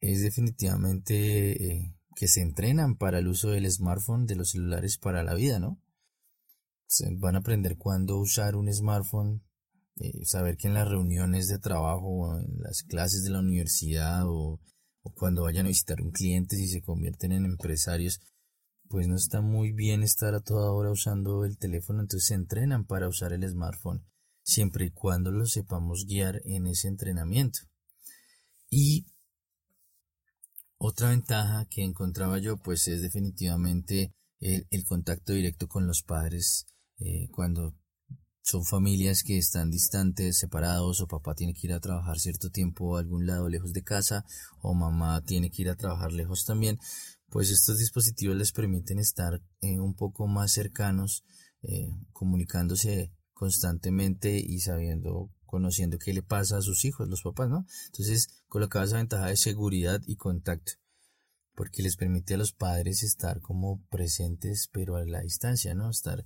es 0.00 0.22
definitivamente 0.22 1.72
eh, 1.72 1.94
que 2.16 2.26
se 2.26 2.40
entrenan 2.40 2.96
para 2.96 3.18
el 3.18 3.28
uso 3.28 3.50
del 3.50 3.70
smartphone, 3.70 4.26
de 4.26 4.36
los 4.36 4.50
celulares 4.50 4.98
para 4.98 5.22
la 5.22 5.34
vida, 5.34 5.58
¿no? 5.58 5.80
van 7.18 7.34
a 7.34 7.38
aprender 7.38 7.76
cuándo 7.76 8.16
usar 8.18 8.56
un 8.56 8.72
smartphone, 8.72 9.42
eh, 9.96 10.24
saber 10.24 10.56
que 10.56 10.68
en 10.68 10.74
las 10.74 10.88
reuniones 10.88 11.48
de 11.48 11.58
trabajo, 11.58 12.38
en 12.38 12.58
las 12.60 12.82
clases 12.82 13.22
de 13.22 13.30
la 13.30 13.40
universidad 13.40 14.26
o, 14.26 14.60
o 15.02 15.14
cuando 15.14 15.42
vayan 15.42 15.66
a 15.66 15.70
visitar 15.70 16.00
un 16.00 16.10
cliente, 16.10 16.56
si 16.56 16.68
se 16.68 16.82
convierten 16.82 17.32
en 17.32 17.44
empresarios, 17.44 18.20
pues 18.88 19.08
no 19.08 19.16
está 19.16 19.40
muy 19.40 19.72
bien 19.72 20.02
estar 20.02 20.34
a 20.34 20.40
toda 20.40 20.72
hora 20.72 20.90
usando 20.90 21.44
el 21.44 21.58
teléfono, 21.58 22.00
entonces 22.00 22.28
se 22.28 22.34
entrenan 22.34 22.84
para 22.84 23.08
usar 23.08 23.32
el 23.32 23.48
smartphone, 23.48 24.04
siempre 24.42 24.86
y 24.86 24.90
cuando 24.90 25.32
lo 25.32 25.46
sepamos 25.46 26.04
guiar 26.06 26.40
en 26.44 26.66
ese 26.66 26.88
entrenamiento. 26.88 27.60
Y 28.68 29.06
otra 30.78 31.10
ventaja 31.10 31.66
que 31.70 31.82
encontraba 31.82 32.38
yo, 32.38 32.58
pues 32.58 32.86
es 32.88 33.00
definitivamente 33.00 34.14
el, 34.40 34.84
contacto 34.84 35.32
directo 35.32 35.68
con 35.68 35.86
los 35.86 36.02
padres 36.02 36.66
eh, 36.98 37.28
cuando 37.30 37.74
son 38.46 38.64
familias 38.64 39.24
que 39.24 39.38
están 39.38 39.72
distantes, 39.72 40.38
separados, 40.38 41.00
o 41.00 41.08
papá 41.08 41.34
tiene 41.34 41.52
que 41.52 41.66
ir 41.66 41.72
a 41.72 41.80
trabajar 41.80 42.20
cierto 42.20 42.48
tiempo 42.48 42.96
a 42.96 43.00
algún 43.00 43.26
lado 43.26 43.48
lejos 43.48 43.72
de 43.72 43.82
casa, 43.82 44.24
o 44.62 44.72
mamá 44.72 45.20
tiene 45.22 45.50
que 45.50 45.62
ir 45.62 45.68
a 45.68 45.74
trabajar 45.74 46.12
lejos 46.12 46.44
también, 46.44 46.78
pues 47.28 47.50
estos 47.50 47.78
dispositivos 47.78 48.36
les 48.36 48.52
permiten 48.52 49.00
estar 49.00 49.42
eh, 49.62 49.80
un 49.80 49.94
poco 49.94 50.28
más 50.28 50.52
cercanos, 50.52 51.24
eh, 51.62 51.90
comunicándose 52.12 53.12
constantemente 53.32 54.38
y 54.38 54.60
sabiendo, 54.60 55.28
conociendo 55.44 55.98
qué 55.98 56.12
le 56.12 56.22
pasa 56.22 56.58
a 56.58 56.62
sus 56.62 56.84
hijos, 56.84 57.08
los 57.08 57.22
papás, 57.22 57.50
¿no? 57.50 57.66
Entonces, 57.86 58.28
colocaba 58.46 58.84
esa 58.84 58.98
ventaja 58.98 59.26
de 59.26 59.36
seguridad 59.36 60.00
y 60.06 60.14
contacto, 60.14 60.74
porque 61.56 61.82
les 61.82 61.96
permite 61.96 62.34
a 62.34 62.38
los 62.38 62.52
padres 62.52 63.02
estar 63.02 63.40
como 63.40 63.84
presentes, 63.90 64.68
pero 64.72 64.94
a 64.94 65.04
la 65.04 65.22
distancia, 65.22 65.74
¿no? 65.74 65.90
Estar 65.90 66.24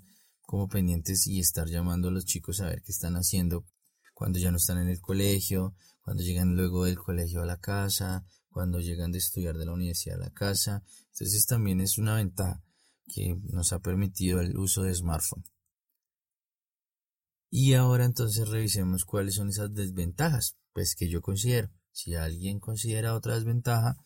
como 0.51 0.67
pendientes 0.67 1.29
y 1.29 1.39
estar 1.39 1.69
llamando 1.69 2.09
a 2.09 2.11
los 2.11 2.25
chicos 2.25 2.61
a 2.61 2.67
ver 2.67 2.83
qué 2.83 2.91
están 2.91 3.15
haciendo 3.15 3.65
cuando 4.13 4.41
ya 4.41 4.51
no 4.51 4.57
están 4.57 4.79
en 4.79 4.89
el 4.89 5.01
colegio, 5.01 5.77
cuando 6.01 6.25
llegan 6.25 6.57
luego 6.57 6.87
del 6.87 6.99
colegio 6.99 7.41
a 7.41 7.47
la 7.47 7.59
casa, 7.59 8.27
cuando 8.49 8.81
llegan 8.81 9.13
de 9.13 9.19
estudiar 9.19 9.57
de 9.57 9.65
la 9.65 9.75
universidad 9.75 10.21
a 10.21 10.25
la 10.25 10.31
casa. 10.33 10.83
Entonces 11.13 11.47
también 11.47 11.81
es 11.81 11.99
una 11.99 12.17
ventaja 12.17 12.61
que 13.07 13.37
nos 13.45 13.73
ha 13.73 13.79
permitido 13.79 14.41
el 14.41 14.57
uso 14.57 14.83
de 14.83 14.93
smartphone. 14.93 15.45
Y 17.49 17.75
ahora 17.75 18.05
entonces 18.05 18.49
revisemos 18.49 19.05
cuáles 19.05 19.37
son 19.37 19.51
esas 19.51 19.73
desventajas, 19.73 20.57
pues 20.73 20.97
que 20.97 21.09
yo 21.09 21.21
considero. 21.21 21.71
Si 21.93 22.17
alguien 22.17 22.59
considera 22.59 23.15
otra 23.15 23.37
desventaja, 23.37 23.99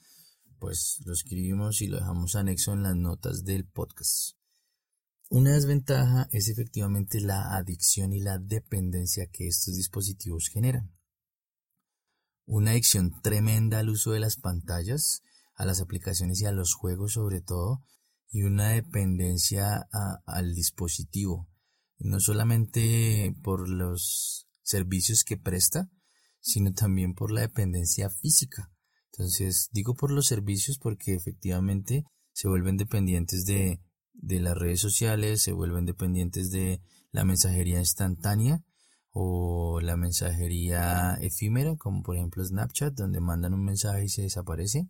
pues 0.59 1.01
lo 1.07 1.15
escribimos 1.15 1.81
y 1.81 1.87
lo 1.87 1.97
dejamos 1.97 2.37
anexo 2.37 2.75
en 2.75 2.83
las 2.83 2.97
notas 2.97 3.45
del 3.45 3.65
podcast. 3.65 4.37
Una 5.35 5.55
desventaja 5.55 6.29
es 6.31 6.49
efectivamente 6.49 7.21
la 7.21 7.57
adicción 7.57 8.13
y 8.13 8.21
la 8.21 8.39
dependencia 8.39 9.27
que 9.27 9.49
estos 9.49 9.75
dispositivos 9.75 10.47
generan 10.47 10.95
una 12.47 12.71
adicción 12.71 13.21
tremenda 13.21 13.81
al 13.81 13.89
uso 13.89 14.13
de 14.13 14.21
las 14.21 14.37
pantallas, 14.37 15.25
a 15.57 15.65
las 15.65 15.81
aplicaciones 15.81 16.41
y 16.41 16.47
a 16.47 16.53
los 16.53 16.75
juegos 16.75 17.15
sobre 17.15 17.41
todo, 17.41 17.83
y 18.31 18.45
una 18.45 18.69
dependencia 18.69 19.89
al 20.25 20.55
dispositivo, 20.55 21.49
no 21.99 22.21
solamente 22.21 23.35
por 23.43 23.69
los 23.69 24.47
servicios 24.63 25.25
que 25.25 25.37
presta, 25.37 25.91
sino 26.39 26.75
también 26.75 27.13
por 27.13 27.33
la 27.33 27.41
dependencia 27.41 28.09
física. 28.09 28.71
Entonces, 29.11 29.69
digo 29.73 29.97
por 29.97 30.13
los 30.13 30.29
servicios 30.29 30.79
porque 30.79 31.13
efectivamente 31.13 32.05
se 32.33 32.47
vuelven 32.47 32.77
dependientes 32.77 33.45
de, 33.47 33.81
de 34.27 34.41
las 34.41 34.57
redes 34.57 34.81
sociales, 34.81 35.43
se 35.43 35.53
vuelven 35.53 35.87
dependientes 35.87 36.51
de 36.51 36.81
la 37.13 37.25
mensajería 37.25 37.79
instantánea 37.79 38.63
o 39.11 39.81
la 39.81 39.97
mensajería 39.97 41.17
efímera, 41.21 41.77
como 41.77 42.03
por 42.03 42.17
ejemplo 42.17 42.45
Snapchat, 42.45 42.95
donde 42.95 43.21
mandan 43.21 43.55
un 43.55 43.65
mensaje 43.65 44.05
y 44.05 44.09
se 44.09 44.23
desaparece, 44.23 44.89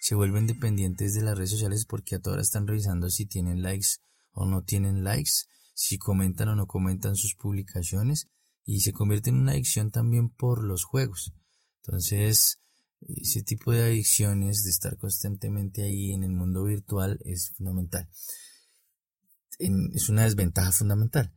se 0.00 0.14
vuelven 0.14 0.46
dependientes 0.46 1.14
de 1.14 1.22
las 1.22 1.36
redes 1.36 1.50
sociales 1.50 1.84
porque 1.84 2.14
a 2.14 2.20
todas 2.20 2.42
están 2.42 2.66
revisando 2.66 3.10
si 3.10 3.26
tienen 3.26 3.62
likes 3.62 3.98
o 4.32 4.44
no 4.44 4.62
tienen 4.62 5.02
likes, 5.02 5.32
si 5.74 5.98
comentan 5.98 6.48
o 6.48 6.54
no 6.54 6.66
comentan 6.66 7.16
sus 7.16 7.34
publicaciones 7.34 8.28
y 8.64 8.80
se 8.80 8.92
convierte 8.92 9.30
en 9.30 9.36
una 9.36 9.52
adicción 9.52 9.90
también 9.90 10.28
por 10.28 10.62
los 10.62 10.84
juegos. 10.84 11.32
Entonces, 11.82 12.60
ese 13.00 13.42
tipo 13.42 13.72
de 13.72 13.84
adicciones, 13.84 14.62
de 14.62 14.70
estar 14.70 14.96
constantemente 14.96 15.82
ahí 15.82 16.12
en 16.12 16.22
el 16.22 16.30
mundo 16.30 16.64
virtual, 16.64 17.18
es 17.24 17.50
fundamental. 17.50 18.08
Es 19.58 20.08
una 20.08 20.24
desventaja 20.24 20.72
fundamental. 20.72 21.32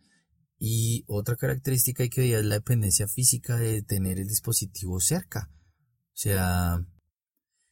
Y 0.57 1.05
otra 1.07 1.35
característica 1.37 2.07
que 2.09 2.21
ver 2.21 2.39
es 2.39 2.45
la 2.45 2.55
dependencia 2.55 3.07
física 3.07 3.55
de 3.57 3.81
tener 3.81 4.19
el 4.19 4.27
dispositivo 4.27 4.99
cerca. 4.99 5.49
O 5.51 6.21
sea, 6.21 6.85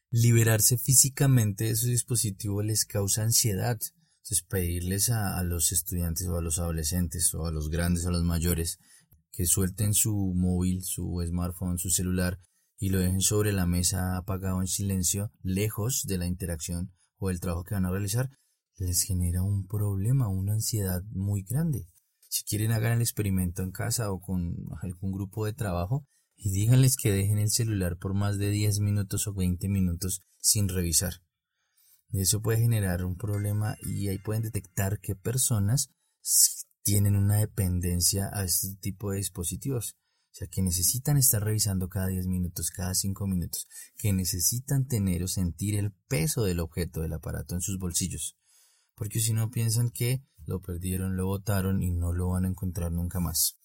liberarse 0.09 0.77
físicamente 0.77 1.65
de 1.65 1.75
su 1.75 1.87
dispositivo 1.87 2.63
les 2.63 2.85
causa 2.85 3.23
ansiedad. 3.23 3.77
Entonces, 4.17 4.45
pedirles 4.47 5.09
a, 5.09 5.37
a, 5.37 5.43
los 5.43 5.71
estudiantes 5.71 6.27
o 6.27 6.37
a 6.37 6.41
los 6.41 6.59
adolescentes 6.59 7.33
o 7.33 7.45
a 7.45 7.51
los 7.51 7.69
grandes 7.69 8.05
o 8.05 8.09
a 8.09 8.11
los 8.11 8.23
mayores 8.23 8.79
que 9.31 9.45
suelten 9.45 9.93
su 9.93 10.33
móvil, 10.35 10.83
su 10.83 11.21
smartphone, 11.27 11.77
su 11.77 11.89
celular 11.89 12.39
y 12.79 12.89
lo 12.89 12.99
dejen 12.99 13.21
sobre 13.21 13.51
la 13.51 13.65
mesa 13.65 14.17
apagado 14.17 14.61
en 14.61 14.67
silencio, 14.67 15.31
lejos 15.41 16.03
de 16.07 16.17
la 16.17 16.27
interacción 16.27 16.93
o 17.17 17.29
del 17.29 17.39
trabajo 17.39 17.63
que 17.63 17.75
van 17.75 17.85
a 17.85 17.91
realizar, 17.91 18.29
les 18.77 19.03
genera 19.03 19.41
un 19.41 19.67
problema, 19.67 20.27
una 20.27 20.53
ansiedad 20.53 21.03
muy 21.11 21.43
grande. 21.43 21.87
Si 22.29 22.43
quieren 22.43 22.71
hagan 22.71 22.93
el 22.93 23.01
experimento 23.01 23.63
en 23.63 23.71
casa 23.71 24.11
o 24.11 24.19
con 24.19 24.55
algún 24.81 25.11
grupo 25.11 25.45
de 25.45 25.53
trabajo 25.53 26.05
y 26.35 26.51
díganles 26.51 26.95
que 26.95 27.11
dejen 27.11 27.39
el 27.39 27.49
celular 27.49 27.97
por 27.97 28.13
más 28.13 28.37
de 28.37 28.49
10 28.49 28.79
minutos 28.79 29.27
o 29.27 29.33
20 29.33 29.67
minutos 29.69 30.21
sin 30.39 30.69
revisar. 30.69 31.21
Eso 32.11 32.41
puede 32.41 32.59
generar 32.59 33.03
un 33.03 33.17
problema 33.17 33.75
y 33.81 34.07
ahí 34.07 34.17
pueden 34.19 34.43
detectar 34.43 34.99
qué 35.01 35.15
personas 35.15 35.89
tienen 36.83 37.15
una 37.15 37.37
dependencia 37.37 38.29
a 38.31 38.43
este 38.43 38.75
tipo 38.79 39.11
de 39.11 39.17
dispositivos. 39.17 39.97
O 40.31 40.35
sea, 40.37 40.47
que 40.47 40.61
necesitan 40.61 41.17
estar 41.17 41.43
revisando 41.43 41.89
cada 41.89 42.07
10 42.07 42.27
minutos, 42.27 42.69
cada 42.69 42.93
5 42.93 43.25
minutos, 43.27 43.67
que 43.97 44.13
necesitan 44.13 44.87
tener 44.87 45.23
o 45.23 45.27
sentir 45.27 45.75
el 45.75 45.91
peso 46.07 46.43
del 46.43 46.59
objeto 46.59 47.01
del 47.01 47.13
aparato 47.13 47.55
en 47.55 47.61
sus 47.61 47.79
bolsillos. 47.79 48.37
Porque 48.97 49.19
si 49.19 49.31
no 49.31 49.51
piensan 49.51 49.91
que 49.91 50.23
lo 50.47 50.59
perdieron, 50.59 51.15
lo 51.15 51.27
botaron 51.27 51.83
y 51.83 51.91
no 51.91 52.13
lo 52.13 52.29
van 52.29 52.45
a 52.45 52.47
encontrar 52.47 52.91
nunca 52.91 53.19
más. 53.19 53.57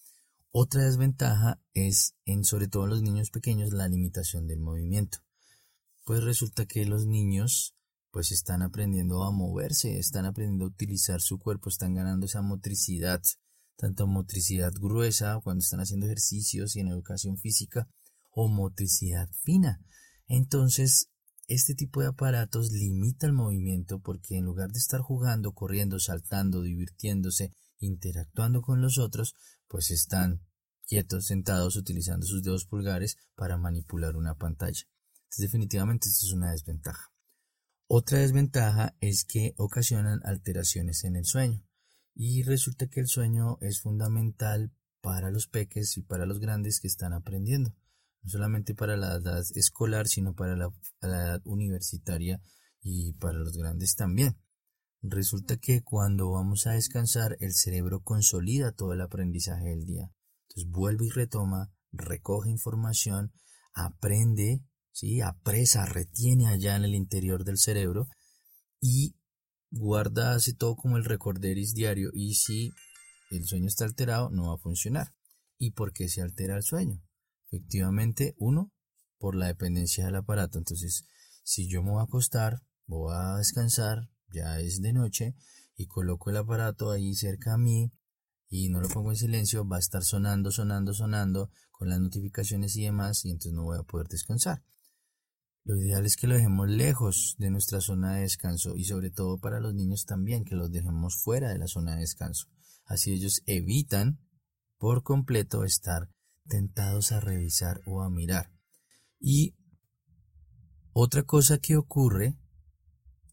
Otra 0.50 0.84
desventaja 0.84 1.62
es 1.72 2.14
en 2.26 2.44
sobre 2.44 2.68
todo 2.68 2.86
los 2.86 3.00
niños 3.00 3.30
pequeños 3.30 3.72
la 3.72 3.88
limitación 3.88 4.46
del 4.46 4.60
movimiento. 4.60 5.18
Pues 6.04 6.22
resulta 6.22 6.66
que 6.66 6.84
los 6.84 7.06
niños 7.06 7.74
pues 8.10 8.30
están 8.30 8.60
aprendiendo 8.60 9.24
a 9.24 9.32
moverse, 9.32 9.98
están 9.98 10.26
aprendiendo 10.26 10.66
a 10.66 10.68
utilizar 10.68 11.22
su 11.22 11.38
cuerpo, 11.38 11.70
están 11.70 11.94
ganando 11.94 12.26
esa 12.26 12.42
motricidad, 12.42 13.22
tanto 13.76 14.06
motricidad 14.06 14.74
gruesa 14.74 15.40
cuando 15.42 15.60
están 15.62 15.80
haciendo 15.80 16.04
ejercicios 16.04 16.76
y 16.76 16.80
en 16.80 16.88
educación 16.88 17.38
física 17.38 17.88
o 18.30 18.48
motricidad 18.48 19.30
fina. 19.42 19.80
Entonces, 20.26 21.08
este 21.49 21.75
tipo 21.75 22.00
de 22.00 22.08
aparatos 22.08 22.70
limita 22.72 23.26
el 23.26 23.32
movimiento 23.32 24.00
porque 24.00 24.37
en 24.37 24.44
lugar 24.44 24.70
de 24.70 24.78
estar 24.78 25.00
jugando, 25.00 25.52
corriendo, 25.52 25.99
saltando, 25.99 26.62
divirtiéndose, 26.62 27.52
interactuando 27.78 28.62
con 28.62 28.80
los 28.80 28.99
otros, 28.99 29.34
pues 29.68 29.90
están 29.90 30.40
quietos, 30.87 31.26
sentados, 31.26 31.76
utilizando 31.76 32.26
sus 32.26 32.42
dedos 32.42 32.66
pulgares 32.66 33.16
para 33.34 33.56
manipular 33.56 34.16
una 34.16 34.34
pantalla. 34.34 34.82
Entonces 35.25 35.42
definitivamente 35.42 36.08
esto 36.08 36.26
es 36.26 36.32
una 36.32 36.52
desventaja. 36.52 37.12
Otra 37.87 38.18
desventaja 38.18 38.96
es 39.00 39.25
que 39.25 39.54
ocasionan 39.56 40.20
alteraciones 40.25 41.04
en 41.04 41.16
el 41.16 41.25
sueño. 41.25 41.64
Y 42.14 42.42
resulta 42.42 42.88
que 42.88 43.00
el 43.00 43.08
sueño 43.08 43.58
es 43.61 43.80
fundamental 43.80 44.72
para 45.00 45.30
los 45.30 45.49
peques 45.49 45.96
y 45.96 46.02
para 46.02 46.26
los 46.26 46.38
grandes 46.38 46.78
que 46.80 46.88
están 46.88 47.12
aprendiendo 47.12 47.75
no 48.22 48.30
solamente 48.30 48.74
para 48.74 48.96
la 48.96 49.16
edad 49.16 49.42
escolar, 49.54 50.06
sino 50.06 50.34
para 50.34 50.56
la, 50.56 50.70
edad 51.02 51.40
universitaria 51.44 52.40
y 52.80 53.12
para 53.14 53.38
los 53.38 53.56
grandes 53.56 53.94
también. 53.94 54.38
Resulta 55.02 55.56
que 55.56 55.82
cuando 55.82 56.30
vamos 56.30 56.66
a 56.66 56.72
descansar, 56.72 57.36
el 57.40 57.52
cerebro 57.52 58.02
consolida 58.02 58.72
todo 58.72 58.92
el 58.92 59.00
aprendizaje 59.00 59.70
del 59.70 59.84
día. 59.84 60.12
Entonces 60.48 60.70
vuelve 60.70 61.06
y 61.06 61.10
retoma, 61.10 61.72
recoge 61.90 62.50
información, 62.50 63.32
aprende, 63.74 64.62
¿sí? 64.92 65.20
apresa, 65.20 65.86
retiene 65.86 66.46
allá 66.46 66.76
en 66.76 66.84
el 66.84 66.94
interior 66.94 67.44
del 67.44 67.58
cerebro 67.58 68.08
y 68.80 69.16
guarda, 69.70 70.34
hace 70.34 70.54
todo 70.54 70.76
como 70.76 70.98
el 70.98 71.04
recorderis 71.04 71.74
diario 71.74 72.10
y 72.12 72.34
si 72.34 72.72
el 73.30 73.44
sueño 73.44 73.66
está 73.66 73.84
alterado 73.84 74.30
no 74.30 74.48
va 74.48 74.54
a 74.54 74.58
funcionar. 74.58 75.14
¿Y 75.58 75.72
por 75.72 75.92
qué 75.92 76.08
se 76.08 76.22
altera 76.22 76.56
el 76.56 76.62
sueño? 76.62 77.02
Efectivamente, 77.52 78.35
uno, 78.38 78.73
por 79.18 79.37
la 79.37 79.47
dependencia 79.47 80.06
del 80.06 80.16
aparato. 80.16 80.59
Entonces, 80.59 81.04
si 81.44 81.68
yo 81.68 81.82
me 81.82 81.90
voy 81.90 82.00
a 82.00 82.04
acostar, 82.04 82.62
voy 82.87 83.12
a 83.14 83.37
descansar, 83.37 84.09
ya 84.30 84.59
es 84.59 84.80
de 84.80 84.94
noche, 84.94 85.37
y 85.76 85.87
coloco 85.87 86.30
el 86.30 86.38
aparato 86.38 86.90
ahí 86.90 87.14
cerca 87.14 87.54
a 87.54 87.59
mí 87.59 87.92
y 88.49 88.71
no 88.71 88.80
lo 88.80 88.88
pongo 88.88 89.11
en 89.11 89.16
silencio, 89.16 89.68
va 89.68 89.76
a 89.76 89.80
estar 89.80 90.02
sonando, 90.02 90.50
sonando, 90.50 90.94
sonando 90.94 91.50
con 91.71 91.90
las 91.90 92.00
notificaciones 92.00 92.75
y 92.76 92.85
demás, 92.85 93.25
y 93.26 93.30
entonces 93.30 93.52
no 93.52 93.64
voy 93.64 93.78
a 93.78 93.82
poder 93.82 94.09
descansar. 94.09 94.62
Lo 95.64 95.76
ideal 95.76 96.06
es 96.06 96.16
que 96.16 96.26
lo 96.26 96.35
dejemos 96.35 96.68
lejos 96.68 97.37
de 97.38 97.50
nuestra 97.50 97.80
zona 97.80 98.14
de 98.14 98.23
descanso 98.23 98.76
y 98.76 98.85
sobre 98.85 99.11
todo 99.11 99.38
para 99.38 99.61
los 99.61 99.75
niños 99.75 100.06
también, 100.06 100.44
que 100.44 100.56
los 100.56 100.73
dejemos 100.73 101.16
fuera 101.16 101.50
de 101.50 101.59
la 101.59 101.68
zona 101.68 101.94
de 101.94 102.00
descanso. 102.00 102.49
Así 102.87 103.12
ellos 103.12 103.42
evitan 103.47 104.18
por 104.78 105.02
completo 105.02 105.64
estar 105.64 106.09
tentados 106.49 107.12
a 107.12 107.20
revisar 107.20 107.80
o 107.87 108.02
a 108.02 108.11
mirar. 108.11 108.52
Y 109.18 109.54
otra 110.92 111.22
cosa 111.22 111.58
que 111.58 111.76
ocurre 111.76 112.37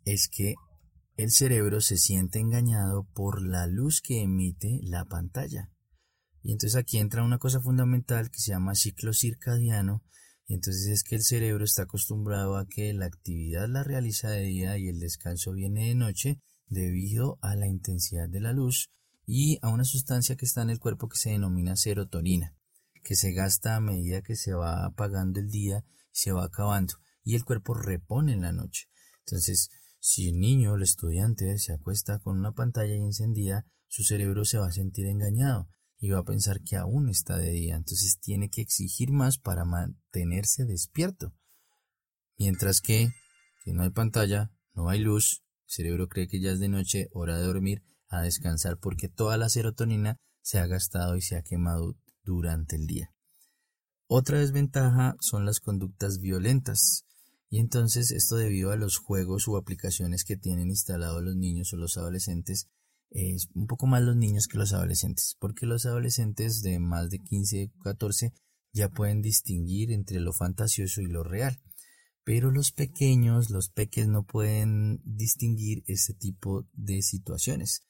es 0.06 0.30
que 0.30 0.56
el 1.18 1.32
cerebro 1.32 1.82
se 1.82 1.98
siente 1.98 2.40
engañado 2.40 3.08
por 3.14 3.42
la 3.42 3.68
luz 3.68 4.02
que 4.02 4.22
emite 4.22 4.80
la 4.84 5.06
pantalla. 5.06 5.70
Y 6.42 6.54
entonces 6.54 6.78
aquí 6.78 6.98
entra 6.98 7.24
una 7.24 7.38
cosa 7.38 7.60
fundamental 7.60 8.32
que 8.32 8.40
se 8.40 8.52
llama 8.52 8.76
ciclo 8.76 9.14
circadiano 9.14 10.04
y 10.50 10.56
entonces 10.56 10.88
es 10.88 11.04
que 11.04 11.16
el 11.16 11.22
cerebro 11.22 11.64
está 11.64 11.84
acostumbrado 11.84 12.58
a 12.58 12.68
que 12.68 12.92
la 12.94 13.06
actividad 13.06 13.70
la 13.70 13.84
realiza 13.84 14.32
de 14.32 14.42
día 14.42 14.80
y 14.80 14.88
el 14.88 15.00
descanso 15.00 15.52
viene 15.52 15.90
de 15.90 15.96
noche 15.96 16.42
debido 16.66 17.38
a 17.42 17.56
la 17.56 17.68
intensidad 17.68 18.28
de 18.28 18.40
la 18.40 18.52
luz 18.52 18.90
y 19.28 19.60
a 19.62 19.70
una 19.70 19.84
sustancia 19.84 20.36
que 20.36 20.46
está 20.46 20.64
en 20.64 20.72
el 20.72 20.80
cuerpo 20.80 21.08
que 21.08 21.20
se 21.20 21.30
denomina 21.30 21.76
serotonina, 21.76 22.56
que 23.10 23.16
se 23.16 23.32
gasta 23.32 23.76
a 23.76 23.82
medida 23.82 24.22
que 24.22 24.36
se 24.36 24.54
va 24.54 24.86
apagando 24.86 25.40
el 25.40 25.50
día 25.50 25.84
se 26.12 26.32
va 26.32 26.44
acabando 26.46 26.94
y 27.24 27.34
el 27.34 27.44
cuerpo 27.44 27.74
repone 27.74 28.34
en 28.34 28.42
la 28.42 28.52
noche. 28.52 28.86
Entonces, 29.26 29.72
si 30.00 30.30
el 30.30 30.40
niño 30.40 30.74
o 30.74 30.76
el 30.76 30.84
estudiante 30.84 31.58
se 31.58 31.74
acuesta 31.74 32.20
con 32.20 32.38
una 32.38 32.52
pantalla 32.52 32.94
encendida, 32.94 33.66
su 33.88 34.04
cerebro 34.04 34.46
se 34.46 34.60
va 34.60 34.68
a 34.68 34.72
sentir 34.72 35.08
engañado 35.08 35.68
y 35.98 36.12
va 36.12 36.20
a 36.20 36.24
pensar 36.24 36.62
que 36.62 36.76
aún 36.76 37.10
está 37.10 37.36
de 37.38 37.50
día, 37.50 37.78
entonces 37.78 38.20
tiene 38.20 38.52
que 38.52 38.62
exigir 38.62 39.12
más 39.12 39.40
para 39.40 39.66
mantenerse 39.66 40.66
despierto. 40.66 41.34
Mientras 42.38 42.80
que, 42.80 43.10
si 43.64 43.74
no 43.74 43.82
hay 43.82 43.90
pantalla, 43.90 44.52
no 44.76 44.88
hay 44.88 45.00
luz, 45.00 45.42
el 45.66 45.72
cerebro 45.72 46.10
cree 46.10 46.28
que 46.28 46.40
ya 46.42 46.52
es 46.52 46.60
de 46.60 46.70
noche, 46.70 47.08
hora 47.14 47.40
de 47.40 47.44
dormir, 47.48 47.82
a 48.08 48.22
descansar 48.22 48.78
porque 48.78 49.10
toda 49.10 49.36
la 49.38 49.50
serotonina 49.50 50.18
se 50.44 50.60
ha 50.60 50.68
gastado 50.68 51.16
y 51.16 51.22
se 51.22 51.38
ha 51.38 51.42
quemado 51.42 51.96
durante 52.30 52.76
el 52.76 52.86
día. 52.86 53.12
Otra 54.08 54.38
desventaja 54.40 55.16
son 55.20 55.46
las 55.46 55.60
conductas 55.60 56.20
violentas. 56.20 57.06
Y 57.50 57.60
entonces 57.60 58.12
esto 58.12 58.36
debido 58.36 58.72
a 58.72 58.76
los 58.76 58.98
juegos 58.98 59.48
u 59.48 59.58
aplicaciones 59.58 60.24
que 60.24 60.38
tienen 60.38 60.70
instalados 60.70 61.24
los 61.24 61.36
niños 61.36 61.74
o 61.74 61.78
los 61.78 61.98
adolescentes 61.98 62.68
es 63.10 63.50
un 63.56 63.66
poco 63.66 63.88
más 63.88 64.04
los 64.04 64.16
niños 64.16 64.48
que 64.48 64.60
los 64.60 64.72
adolescentes, 64.72 65.36
porque 65.40 65.66
los 65.66 65.88
adolescentes 65.88 66.62
de 66.62 66.78
más 66.78 67.10
de 67.10 67.18
15, 67.18 67.72
14 67.84 68.34
ya 68.72 68.90
pueden 68.90 69.24
distinguir 69.24 69.92
entre 69.92 70.20
lo 70.20 70.32
fantasioso 70.32 71.02
y 71.02 71.08
lo 71.08 71.24
real. 71.24 71.60
Pero 72.24 72.52
los 72.52 72.72
pequeños, 72.72 73.50
los 73.50 73.70
peques 73.70 74.08
no 74.08 74.24
pueden 74.24 75.02
distinguir 75.04 75.84
ese 75.88 76.14
tipo 76.14 76.68
de 76.74 77.02
situaciones. 77.02 77.82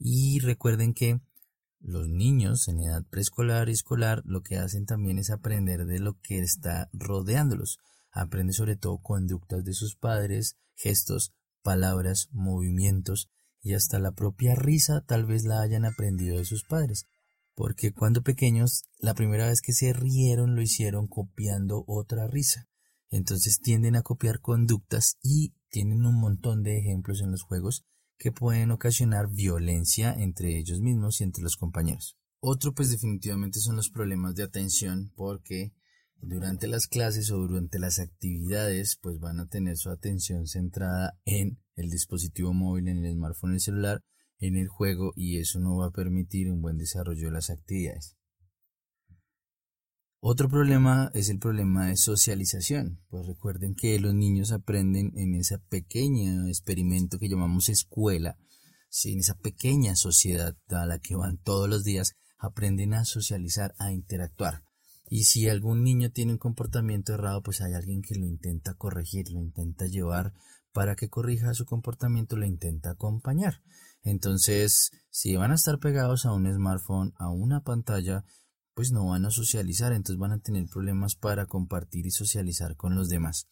Y 0.00 0.40
recuerden 0.40 0.92
que 0.92 1.20
los 1.84 2.08
niños 2.08 2.66
en 2.68 2.80
edad 2.80 3.04
preescolar 3.10 3.68
y 3.68 3.72
escolar 3.72 4.22
lo 4.24 4.42
que 4.42 4.56
hacen 4.56 4.86
también 4.86 5.18
es 5.18 5.30
aprender 5.30 5.84
de 5.84 6.00
lo 6.00 6.18
que 6.20 6.38
está 6.38 6.88
rodeándolos. 6.94 7.78
Aprende 8.10 8.54
sobre 8.54 8.76
todo 8.76 8.98
conductas 8.98 9.64
de 9.64 9.74
sus 9.74 9.94
padres, 9.94 10.56
gestos, 10.74 11.34
palabras, 11.62 12.28
movimientos 12.32 13.28
y 13.62 13.74
hasta 13.74 13.98
la 13.98 14.12
propia 14.12 14.54
risa 14.54 15.02
tal 15.02 15.26
vez 15.26 15.44
la 15.44 15.60
hayan 15.60 15.84
aprendido 15.84 16.38
de 16.38 16.46
sus 16.46 16.64
padres, 16.64 17.06
porque 17.54 17.92
cuando 17.92 18.22
pequeños 18.22 18.84
la 18.98 19.14
primera 19.14 19.46
vez 19.46 19.60
que 19.60 19.72
se 19.72 19.92
rieron 19.92 20.54
lo 20.54 20.62
hicieron 20.62 21.06
copiando 21.06 21.84
otra 21.86 22.26
risa. 22.26 22.66
Entonces 23.10 23.60
tienden 23.60 23.94
a 23.94 24.02
copiar 24.02 24.40
conductas 24.40 25.18
y 25.22 25.54
tienen 25.68 26.06
un 26.06 26.14
montón 26.18 26.62
de 26.62 26.78
ejemplos 26.78 27.20
en 27.20 27.30
los 27.30 27.42
juegos 27.42 27.84
que 28.18 28.32
pueden 28.32 28.70
ocasionar 28.70 29.28
violencia 29.28 30.12
entre 30.12 30.58
ellos 30.58 30.80
mismos 30.80 31.20
y 31.20 31.24
entre 31.24 31.42
los 31.42 31.56
compañeros. 31.56 32.16
Otro 32.40 32.74
pues 32.74 32.90
definitivamente 32.90 33.60
son 33.60 33.76
los 33.76 33.90
problemas 33.90 34.34
de 34.34 34.42
atención 34.42 35.12
porque 35.16 35.72
durante 36.20 36.68
las 36.68 36.86
clases 36.86 37.30
o 37.30 37.38
durante 37.38 37.78
las 37.78 37.98
actividades 37.98 38.98
pues 39.00 39.18
van 39.18 39.40
a 39.40 39.46
tener 39.46 39.76
su 39.76 39.90
atención 39.90 40.46
centrada 40.46 41.18
en 41.24 41.58
el 41.76 41.90
dispositivo 41.90 42.52
móvil, 42.52 42.88
en 42.88 43.04
el 43.04 43.14
smartphone, 43.14 43.50
en 43.50 43.54
el 43.54 43.60
celular, 43.60 44.00
en 44.38 44.56
el 44.56 44.68
juego 44.68 45.12
y 45.16 45.38
eso 45.38 45.58
no 45.58 45.76
va 45.76 45.86
a 45.86 45.92
permitir 45.92 46.50
un 46.50 46.60
buen 46.60 46.78
desarrollo 46.78 47.26
de 47.26 47.32
las 47.32 47.50
actividades. 47.50 48.16
Otro 50.26 50.48
problema 50.48 51.10
es 51.12 51.28
el 51.28 51.38
problema 51.38 51.88
de 51.88 51.98
socialización, 51.98 52.98
pues 53.10 53.26
recuerden 53.26 53.74
que 53.74 54.00
los 54.00 54.14
niños 54.14 54.52
aprenden 54.52 55.12
en 55.18 55.34
ese 55.34 55.58
pequeño 55.58 56.46
experimento 56.46 57.18
que 57.18 57.28
llamamos 57.28 57.68
escuela, 57.68 58.38
en 59.04 59.18
esa 59.18 59.34
pequeña 59.34 59.96
sociedad 59.96 60.56
a 60.70 60.86
la 60.86 60.98
que 60.98 61.14
van 61.14 61.36
todos 61.36 61.68
los 61.68 61.84
días, 61.84 62.14
aprenden 62.38 62.94
a 62.94 63.04
socializar, 63.04 63.74
a 63.78 63.92
interactuar. 63.92 64.62
Y 65.10 65.24
si 65.24 65.46
algún 65.50 65.84
niño 65.84 66.10
tiene 66.10 66.32
un 66.32 66.38
comportamiento 66.38 67.12
errado, 67.12 67.42
pues 67.42 67.60
hay 67.60 67.74
alguien 67.74 68.00
que 68.00 68.14
lo 68.14 68.24
intenta 68.24 68.72
corregir, 68.72 69.30
lo 69.30 69.40
intenta 69.40 69.84
llevar 69.88 70.32
para 70.72 70.96
que 70.96 71.10
corrija 71.10 71.52
su 71.52 71.66
comportamiento 71.66 72.38
le 72.38 72.46
intenta 72.46 72.92
acompañar. 72.92 73.60
Entonces, 74.02 74.90
si 75.10 75.36
van 75.36 75.52
a 75.52 75.56
estar 75.56 75.78
pegados 75.80 76.24
a 76.24 76.32
un 76.32 76.50
smartphone, 76.50 77.12
a 77.18 77.28
una 77.28 77.60
pantalla, 77.60 78.24
pues 78.74 78.90
no 78.90 79.06
van 79.06 79.24
a 79.24 79.30
socializar, 79.30 79.92
entonces 79.92 80.18
van 80.18 80.32
a 80.32 80.40
tener 80.40 80.66
problemas 80.66 81.14
para 81.14 81.46
compartir 81.46 82.06
y 82.06 82.10
socializar 82.10 82.76
con 82.76 82.94
los 82.94 83.08
demás. 83.08 83.48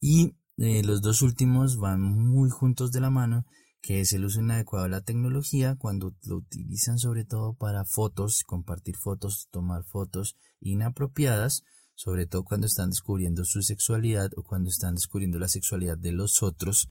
Y 0.00 0.34
eh, 0.56 0.82
los 0.82 1.02
dos 1.02 1.22
últimos 1.22 1.76
van 1.76 2.00
muy 2.00 2.50
juntos 2.50 2.90
de 2.92 3.00
la 3.00 3.10
mano, 3.10 3.46
que 3.82 4.00
es 4.00 4.12
el 4.12 4.24
uso 4.24 4.40
inadecuado 4.40 4.84
de 4.84 4.90
la 4.90 5.00
tecnología 5.02 5.76
cuando 5.76 6.14
lo 6.24 6.36
utilizan 6.36 6.98
sobre 6.98 7.24
todo 7.24 7.54
para 7.54 7.84
fotos, 7.84 8.42
compartir 8.46 8.96
fotos, 8.96 9.48
tomar 9.50 9.84
fotos 9.84 10.36
inapropiadas, 10.60 11.62
sobre 11.94 12.26
todo 12.26 12.44
cuando 12.44 12.66
están 12.66 12.90
descubriendo 12.90 13.44
su 13.44 13.62
sexualidad 13.62 14.30
o 14.36 14.42
cuando 14.42 14.70
están 14.70 14.94
descubriendo 14.94 15.38
la 15.38 15.48
sexualidad 15.48 15.98
de 15.98 16.12
los 16.12 16.42
otros. 16.42 16.90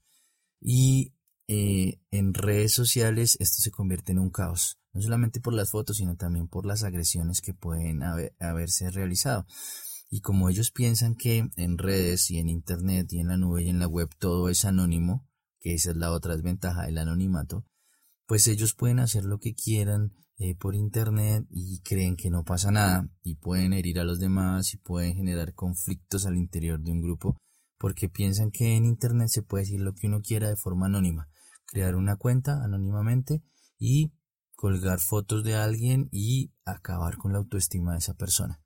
Y 0.61 1.13
eh, 1.51 1.99
en 2.11 2.35
redes 2.35 2.73
sociales 2.73 3.35
esto 3.39 3.63
se 3.63 3.71
convierte 3.71 4.11
en 4.11 4.19
un 4.19 4.29
caos, 4.29 4.77
no 4.93 5.01
solamente 5.01 5.41
por 5.41 5.51
las 5.53 5.71
fotos, 5.71 5.97
sino 5.97 6.15
también 6.15 6.47
por 6.47 6.67
las 6.67 6.83
agresiones 6.83 7.41
que 7.41 7.55
pueden 7.55 8.03
haberse 8.03 8.91
realizado. 8.91 9.47
Y 10.11 10.21
como 10.21 10.49
ellos 10.49 10.69
piensan 10.69 11.15
que 11.15 11.49
en 11.55 11.79
redes 11.79 12.29
y 12.29 12.37
en 12.37 12.49
Internet 12.49 13.11
y 13.11 13.19
en 13.19 13.29
la 13.29 13.37
nube 13.37 13.63
y 13.63 13.69
en 13.69 13.79
la 13.79 13.87
web 13.87 14.09
todo 14.19 14.47
es 14.49 14.63
anónimo, 14.63 15.27
que 15.59 15.73
esa 15.73 15.89
es 15.89 15.97
la 15.97 16.11
otra 16.11 16.35
desventaja 16.35 16.83
del 16.83 16.99
anonimato, 16.99 17.65
pues 18.27 18.45
ellos 18.45 18.75
pueden 18.75 18.99
hacer 18.99 19.25
lo 19.25 19.39
que 19.39 19.55
quieran 19.55 20.13
eh, 20.37 20.53
por 20.53 20.75
internet 20.75 21.47
y 21.49 21.79
creen 21.79 22.15
que 22.15 22.29
no 22.29 22.43
pasa 22.43 22.69
nada 22.69 23.09
y 23.23 23.37
pueden 23.37 23.73
herir 23.73 23.99
a 23.99 24.03
los 24.03 24.19
demás 24.19 24.71
y 24.75 24.77
pueden 24.77 25.15
generar 25.15 25.55
conflictos 25.55 26.27
al 26.27 26.37
interior 26.37 26.79
de 26.79 26.91
un 26.91 27.01
grupo 27.01 27.37
porque 27.79 28.07
piensan 28.07 28.51
que 28.51 28.75
en 28.75 28.85
internet 28.85 29.29
se 29.29 29.41
puede 29.41 29.63
decir 29.63 29.81
lo 29.81 29.95
que 29.95 30.05
uno 30.05 30.21
quiera 30.21 30.49
de 30.49 30.57
forma 30.57 30.85
anónima, 30.85 31.29
crear 31.69 31.95
una 31.95 32.15
cuenta 32.15 32.63
anónimamente 32.63 33.43
y 33.77 34.11
colgar 34.55 34.99
fotos 34.99 35.43
de 35.43 35.55
alguien 35.55 36.09
y 36.11 36.51
acabar 36.65 37.17
con 37.17 37.31
la 37.31 37.37
autoestima 37.39 37.93
de 37.93 37.99
esa 37.99 38.13
persona. 38.13 38.61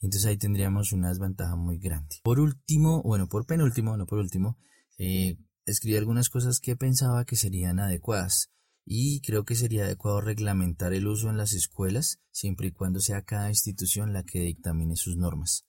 Entonces 0.00 0.26
ahí 0.26 0.36
tendríamos 0.36 0.92
una 0.92 1.08
desventaja 1.08 1.56
muy 1.56 1.78
grande. 1.78 2.16
Por 2.22 2.40
último, 2.40 3.02
bueno, 3.02 3.28
por 3.28 3.46
penúltimo, 3.46 3.96
no 3.96 4.06
por 4.06 4.18
último, 4.18 4.58
eh, 4.98 5.38
escribí 5.64 5.96
algunas 5.96 6.28
cosas 6.28 6.60
que 6.60 6.76
pensaba 6.76 7.24
que 7.24 7.36
serían 7.36 7.80
adecuadas 7.80 8.50
y 8.84 9.20
creo 9.20 9.44
que 9.44 9.54
sería 9.54 9.84
adecuado 9.84 10.20
reglamentar 10.20 10.94
el 10.94 11.06
uso 11.06 11.28
en 11.28 11.36
las 11.36 11.52
escuelas 11.52 12.20
siempre 12.30 12.68
y 12.68 12.72
cuando 12.72 13.00
sea 13.00 13.22
cada 13.22 13.50
institución 13.50 14.12
la 14.12 14.22
que 14.22 14.40
dictamine 14.40 14.96
sus 14.96 15.16
normas. 15.16 15.66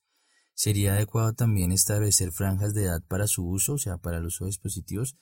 Sería 0.54 0.94
adecuado 0.94 1.34
también 1.34 1.72
establecer 1.72 2.32
franjas 2.32 2.74
de 2.74 2.84
edad 2.84 3.04
para 3.08 3.28
su 3.28 3.48
uso, 3.48 3.74
o 3.74 3.78
sea, 3.78 3.98
para 3.98 4.18
el 4.18 4.26
uso 4.26 4.46
de 4.46 4.50
dispositivos. 4.50 5.16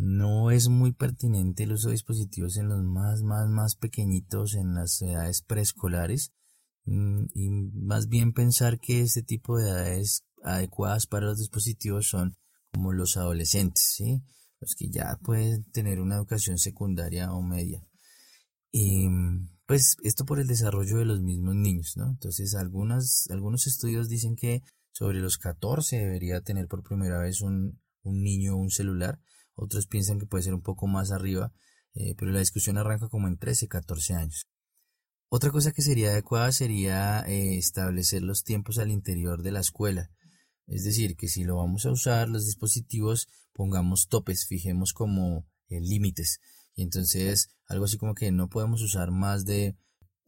No 0.00 0.52
es 0.52 0.68
muy 0.68 0.92
pertinente 0.92 1.64
el 1.64 1.72
uso 1.72 1.88
de 1.88 1.94
dispositivos 1.94 2.56
en 2.56 2.68
los 2.68 2.84
más, 2.84 3.22
más, 3.22 3.48
más 3.48 3.74
pequeñitos, 3.74 4.54
en 4.54 4.74
las 4.74 5.02
edades 5.02 5.42
preescolares, 5.42 6.32
mm, 6.84 7.24
y 7.34 7.50
más 7.50 8.06
bien 8.06 8.32
pensar 8.32 8.78
que 8.78 9.00
este 9.00 9.24
tipo 9.24 9.58
de 9.58 9.68
edades 9.68 10.22
adecuadas 10.44 11.08
para 11.08 11.26
los 11.26 11.38
dispositivos 11.38 12.06
son 12.06 12.36
como 12.72 12.92
los 12.92 13.16
adolescentes, 13.16 13.92
¿sí? 13.96 14.22
los 14.60 14.76
que 14.76 14.88
ya 14.88 15.18
pueden 15.20 15.64
tener 15.72 16.00
una 16.00 16.14
educación 16.14 16.58
secundaria 16.58 17.32
o 17.32 17.42
media. 17.42 17.82
Y 18.70 19.08
pues 19.66 19.96
esto 20.04 20.24
por 20.24 20.38
el 20.38 20.46
desarrollo 20.46 20.98
de 20.98 21.06
los 21.06 21.20
mismos 21.22 21.56
niños, 21.56 21.96
¿no? 21.96 22.08
Entonces 22.08 22.54
algunas, 22.54 23.26
algunos 23.30 23.66
estudios 23.66 24.08
dicen 24.08 24.36
que 24.36 24.62
sobre 24.92 25.18
los 25.18 25.38
14 25.38 25.96
debería 25.96 26.40
tener 26.40 26.68
por 26.68 26.84
primera 26.84 27.18
vez 27.18 27.40
un, 27.40 27.80
un 28.02 28.22
niño 28.22 28.56
un 28.56 28.70
celular, 28.70 29.18
otros 29.58 29.86
piensan 29.86 30.18
que 30.18 30.26
puede 30.26 30.44
ser 30.44 30.54
un 30.54 30.62
poco 30.62 30.86
más 30.86 31.10
arriba, 31.10 31.52
eh, 31.94 32.14
pero 32.16 32.30
la 32.30 32.38
discusión 32.38 32.78
arranca 32.78 33.08
como 33.08 33.26
en 33.26 33.36
13, 33.36 33.66
14 33.66 34.14
años. 34.14 34.46
Otra 35.28 35.50
cosa 35.50 35.72
que 35.72 35.82
sería 35.82 36.10
adecuada 36.10 36.52
sería 36.52 37.22
eh, 37.26 37.58
establecer 37.58 38.22
los 38.22 38.44
tiempos 38.44 38.78
al 38.78 38.90
interior 38.90 39.42
de 39.42 39.50
la 39.50 39.60
escuela. 39.60 40.10
Es 40.66 40.84
decir, 40.84 41.16
que 41.16 41.28
si 41.28 41.44
lo 41.44 41.56
vamos 41.56 41.86
a 41.86 41.90
usar 41.90 42.28
los 42.28 42.46
dispositivos, 42.46 43.28
pongamos 43.52 44.08
topes, 44.08 44.46
fijemos 44.46 44.92
como 44.92 45.46
eh, 45.68 45.80
límites. 45.80 46.40
Y 46.74 46.82
entonces, 46.82 47.50
algo 47.66 47.86
así 47.86 47.98
como 47.98 48.14
que 48.14 48.30
no 48.30 48.48
podemos 48.48 48.80
usar 48.80 49.10
más 49.10 49.44
de 49.44 49.76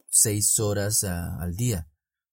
seis 0.09 0.59
horas 0.59 1.03
al 1.05 1.55
día. 1.55 1.90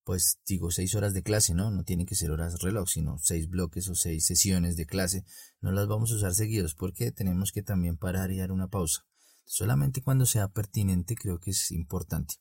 Pues 0.09 0.39
digo, 0.47 0.71
seis 0.71 0.95
horas 0.95 1.13
de 1.13 1.23
clase, 1.23 1.53
¿no? 1.53 1.71
No 1.71 1.85
tienen 1.85 2.07
que 2.07 2.15
ser 2.15 2.31
horas 2.31 2.63
reloj, 2.63 2.89
sino 2.89 3.19
seis 3.19 3.47
bloques 3.51 3.91
o 3.91 3.95
seis 3.95 4.25
sesiones 4.25 4.75
de 4.75 4.87
clase. 4.87 5.27
No 5.61 5.71
las 5.71 5.87
vamos 5.87 6.11
a 6.11 6.15
usar 6.15 6.35
seguidos 6.35 6.75
porque 6.75 7.13
tenemos 7.13 7.53
que 7.53 7.63
también 7.63 7.99
parar 7.99 8.33
y 8.33 8.39
dar 8.39 8.51
una 8.51 8.69
pausa. 8.69 9.05
Solamente 9.45 10.01
cuando 10.01 10.25
sea 10.25 10.49
pertinente 10.49 11.15
creo 11.15 11.39
que 11.39 11.51
es 11.51 11.71
importante. 11.73 12.37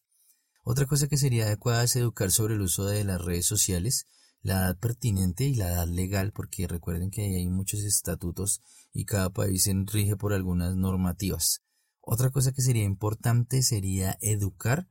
Otra 0.64 0.86
cosa 0.86 1.10
que 1.10 1.18
sería 1.18 1.44
adecuada 1.44 1.84
es 1.84 1.98
educar 1.98 2.32
sobre 2.32 2.54
el 2.54 2.62
uso 2.62 2.86
de 2.86 3.04
las 3.04 3.20
redes 3.20 3.48
sociales, 3.48 4.08
la 4.42 4.60
edad 4.60 4.80
pertinente 4.80 5.44
y 5.44 5.56
la 5.56 5.70
edad 5.70 5.90
legal, 5.90 6.32
porque 6.32 6.70
recuerden 6.70 7.12
que 7.12 7.36
hay 7.36 7.50
muchos 7.50 7.82
estatutos 7.82 8.62
y 8.94 9.04
cada 9.04 9.30
país 9.30 9.64
se 9.64 9.74
rige 9.88 10.16
por 10.16 10.32
algunas 10.32 10.78
normativas. 10.78 11.64
Otra 12.00 12.30
cosa 12.30 12.54
que 12.54 12.62
sería 12.62 12.86
importante 12.86 13.62
sería 13.62 14.18
educar 14.22 14.88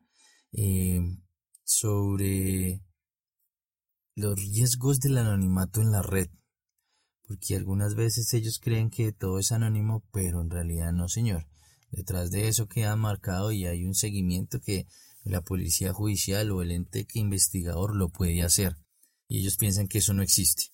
eh, 0.52 1.00
sobre 1.66 2.80
los 4.14 4.36
riesgos 4.36 5.00
del 5.00 5.18
anonimato 5.18 5.82
en 5.82 5.90
la 5.90 6.00
red, 6.00 6.30
porque 7.26 7.56
algunas 7.56 7.96
veces 7.96 8.32
ellos 8.32 8.60
creen 8.60 8.88
que 8.88 9.12
todo 9.12 9.38
es 9.40 9.52
anónimo, 9.52 10.04
pero 10.12 10.40
en 10.40 10.48
realidad 10.48 10.92
no, 10.92 11.08
señor. 11.08 11.46
Detrás 11.90 12.30
de 12.30 12.48
eso 12.48 12.68
queda 12.68 12.94
marcado 12.96 13.52
y 13.52 13.66
hay 13.66 13.84
un 13.84 13.94
seguimiento 13.94 14.60
que 14.60 14.86
la 15.24 15.40
policía 15.40 15.92
judicial 15.92 16.52
o 16.52 16.62
el 16.62 16.70
ente 16.70 17.04
que 17.04 17.18
investigador 17.18 17.96
lo 17.96 18.10
puede 18.10 18.42
hacer. 18.42 18.76
Y 19.28 19.40
ellos 19.40 19.56
piensan 19.56 19.88
que 19.88 19.98
eso 19.98 20.14
no 20.14 20.22
existe. 20.22 20.66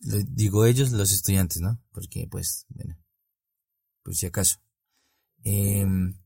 Digo 0.00 0.64
ellos, 0.64 0.90
los 0.92 1.12
estudiantes, 1.12 1.60
¿no? 1.60 1.82
Porque, 1.92 2.26
pues, 2.30 2.64
bueno, 2.70 2.96
por 4.02 4.14
si 4.14 4.26
acaso. 4.26 4.56
Em, 5.44 6.18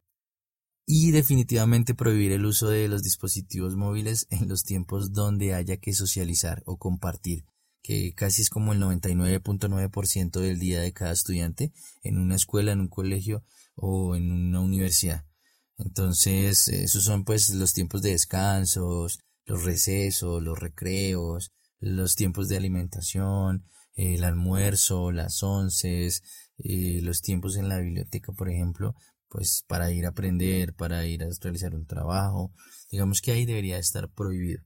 y 0.86 1.12
definitivamente 1.12 1.94
prohibir 1.94 2.32
el 2.32 2.44
uso 2.44 2.68
de 2.68 2.88
los 2.88 3.02
dispositivos 3.02 3.76
móviles 3.76 4.26
en 4.30 4.48
los 4.48 4.64
tiempos 4.64 5.12
donde 5.12 5.54
haya 5.54 5.76
que 5.76 5.92
socializar 5.92 6.62
o 6.66 6.76
compartir, 6.76 7.44
que 7.82 8.14
casi 8.14 8.42
es 8.42 8.50
como 8.50 8.72
el 8.72 8.80
99.9% 8.80 10.40
del 10.40 10.58
día 10.58 10.80
de 10.80 10.92
cada 10.92 11.12
estudiante 11.12 11.72
en 12.02 12.18
una 12.18 12.36
escuela, 12.36 12.72
en 12.72 12.80
un 12.80 12.88
colegio 12.88 13.44
o 13.74 14.16
en 14.16 14.30
una 14.32 14.60
universidad. 14.60 15.24
Entonces, 15.78 16.68
esos 16.68 17.04
son 17.04 17.24
pues 17.24 17.50
los 17.50 17.72
tiempos 17.72 18.02
de 18.02 18.10
descansos, 18.10 19.20
los 19.46 19.64
recesos, 19.64 20.42
los 20.42 20.58
recreos, 20.58 21.52
los 21.80 22.14
tiempos 22.14 22.48
de 22.48 22.56
alimentación, 22.56 23.64
el 23.94 24.24
almuerzo, 24.24 25.12
las 25.12 25.42
onces, 25.42 26.22
eh, 26.58 27.00
los 27.02 27.20
tiempos 27.20 27.56
en 27.56 27.68
la 27.68 27.78
biblioteca, 27.78 28.32
por 28.32 28.48
ejemplo, 28.48 28.94
pues 29.32 29.64
para 29.66 29.90
ir 29.90 30.04
a 30.04 30.10
aprender, 30.10 30.74
para 30.74 31.06
ir 31.06 31.24
a 31.24 31.28
realizar 31.40 31.74
un 31.74 31.86
trabajo, 31.86 32.52
digamos 32.90 33.22
que 33.22 33.32
ahí 33.32 33.46
debería 33.46 33.78
estar 33.78 34.10
prohibido. 34.10 34.62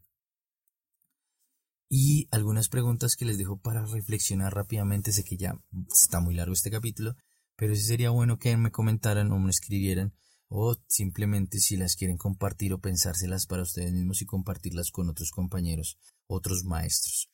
Y 1.89 2.27
algunas 2.33 2.69
preguntas 2.69 3.15
que 3.15 3.27
les 3.27 3.39
dejo 3.39 3.61
para 3.61 3.87
reflexionar 3.87 4.53
rápidamente, 4.53 5.13
sé 5.13 5.23
que 5.23 5.37
ya 5.37 5.55
está 5.89 6.19
muy 6.19 6.35
largo 6.35 6.53
este 6.53 6.73
capítulo, 6.73 7.15
pero 7.55 7.77
sí 7.77 7.83
sería 7.83 8.11
bueno 8.11 8.39
que 8.39 8.57
me 8.57 8.73
comentaran 8.73 9.31
o 9.31 9.39
me 9.39 9.51
escribieran 9.51 10.13
o 10.49 10.75
simplemente 10.89 11.61
si 11.61 11.77
las 11.77 11.95
quieren 11.95 12.17
compartir 12.17 12.73
o 12.73 12.81
pensárselas 12.81 13.47
para 13.47 13.63
ustedes 13.63 13.93
mismos 13.93 14.21
y 14.21 14.27
compartirlas 14.27 14.91
con 14.91 15.09
otros 15.09 15.31
compañeros, 15.31 15.97
otros 16.27 16.65
maestros. 16.65 17.31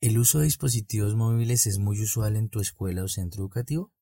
¿El 0.00 0.18
uso 0.18 0.38
de 0.38 0.44
dispositivos 0.44 1.16
móviles 1.16 1.66
es 1.66 1.78
muy 1.78 2.00
usual 2.00 2.36
en 2.36 2.48
tu 2.48 2.60
escuela 2.60 3.02
o 3.02 3.08
centro 3.08 3.42
educativo? 3.42 3.92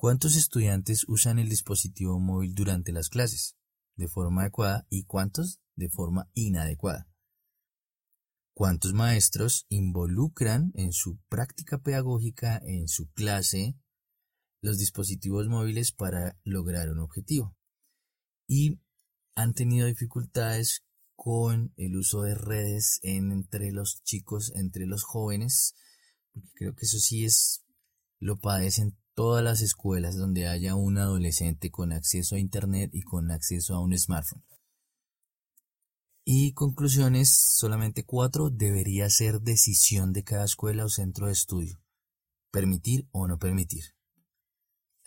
¿Cuántos 0.00 0.34
estudiantes 0.34 1.04
usan 1.08 1.38
el 1.38 1.50
dispositivo 1.50 2.18
móvil 2.18 2.54
durante 2.54 2.90
las 2.90 3.10
clases 3.10 3.54
de 3.96 4.08
forma 4.08 4.40
adecuada 4.40 4.86
y 4.88 5.04
cuántos 5.04 5.60
de 5.76 5.90
forma 5.90 6.30
inadecuada? 6.32 7.06
¿Cuántos 8.54 8.94
maestros 8.94 9.66
involucran 9.68 10.72
en 10.74 10.94
su 10.94 11.18
práctica 11.28 11.82
pedagógica, 11.82 12.58
en 12.64 12.88
su 12.88 13.10
clase, 13.10 13.76
los 14.62 14.78
dispositivos 14.78 15.48
móviles 15.48 15.92
para 15.92 16.40
lograr 16.44 16.88
un 16.88 17.00
objetivo. 17.00 17.54
Y 18.46 18.80
han 19.34 19.52
tenido 19.52 19.86
dificultades 19.86 20.82
con 21.14 21.74
el 21.76 21.94
uso 21.96 22.22
de 22.22 22.34
redes 22.34 23.00
entre 23.02 23.70
los 23.70 24.02
chicos, 24.02 24.50
entre 24.54 24.86
los 24.86 25.02
jóvenes, 25.02 25.74
porque 26.32 26.48
creo 26.54 26.74
que 26.74 26.86
eso 26.86 26.98
sí 26.98 27.26
es, 27.26 27.62
lo 28.18 28.38
padecen 28.38 28.96
todas 29.14 29.44
las 29.44 29.60
escuelas 29.60 30.16
donde 30.16 30.48
haya 30.48 30.74
un 30.74 30.98
adolescente 30.98 31.70
con 31.70 31.92
acceso 31.92 32.36
a 32.36 32.38
Internet 32.38 32.90
y 32.92 33.02
con 33.02 33.30
acceso 33.30 33.74
a 33.74 33.80
un 33.80 33.96
smartphone. 33.96 34.44
Y 36.24 36.52
conclusiones, 36.52 37.34
solamente 37.56 38.04
cuatro, 38.04 38.50
debería 38.50 39.08
ser 39.10 39.40
decisión 39.40 40.12
de 40.12 40.22
cada 40.22 40.44
escuela 40.44 40.84
o 40.84 40.88
centro 40.88 41.26
de 41.26 41.32
estudio. 41.32 41.80
Permitir 42.50 43.08
o 43.10 43.26
no 43.26 43.38
permitir 43.38 43.84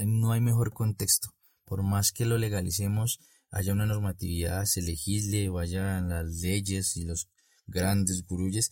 no 0.05 0.31
hay 0.31 0.41
mejor 0.41 0.73
contexto. 0.73 1.29
Por 1.65 1.83
más 1.83 2.11
que 2.11 2.25
lo 2.25 2.37
legalicemos, 2.37 3.19
haya 3.51 3.73
una 3.73 3.85
normatividad, 3.85 4.65
se 4.65 4.81
legisle, 4.81 5.49
vayan 5.49 6.09
las 6.09 6.27
leyes 6.41 6.97
y 6.97 7.05
los 7.05 7.29
grandes 7.67 8.25
guruyes, 8.25 8.71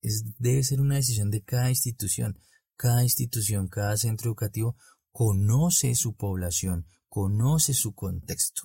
es, 0.00 0.24
debe 0.38 0.62
ser 0.64 0.80
una 0.80 0.96
decisión 0.96 1.30
de 1.30 1.42
cada 1.42 1.70
institución. 1.70 2.38
Cada 2.76 3.02
institución, 3.02 3.68
cada 3.68 3.96
centro 3.96 4.30
educativo 4.30 4.76
conoce 5.12 5.94
su 5.94 6.14
población, 6.14 6.86
conoce 7.08 7.74
su 7.74 7.94
contexto. 7.94 8.62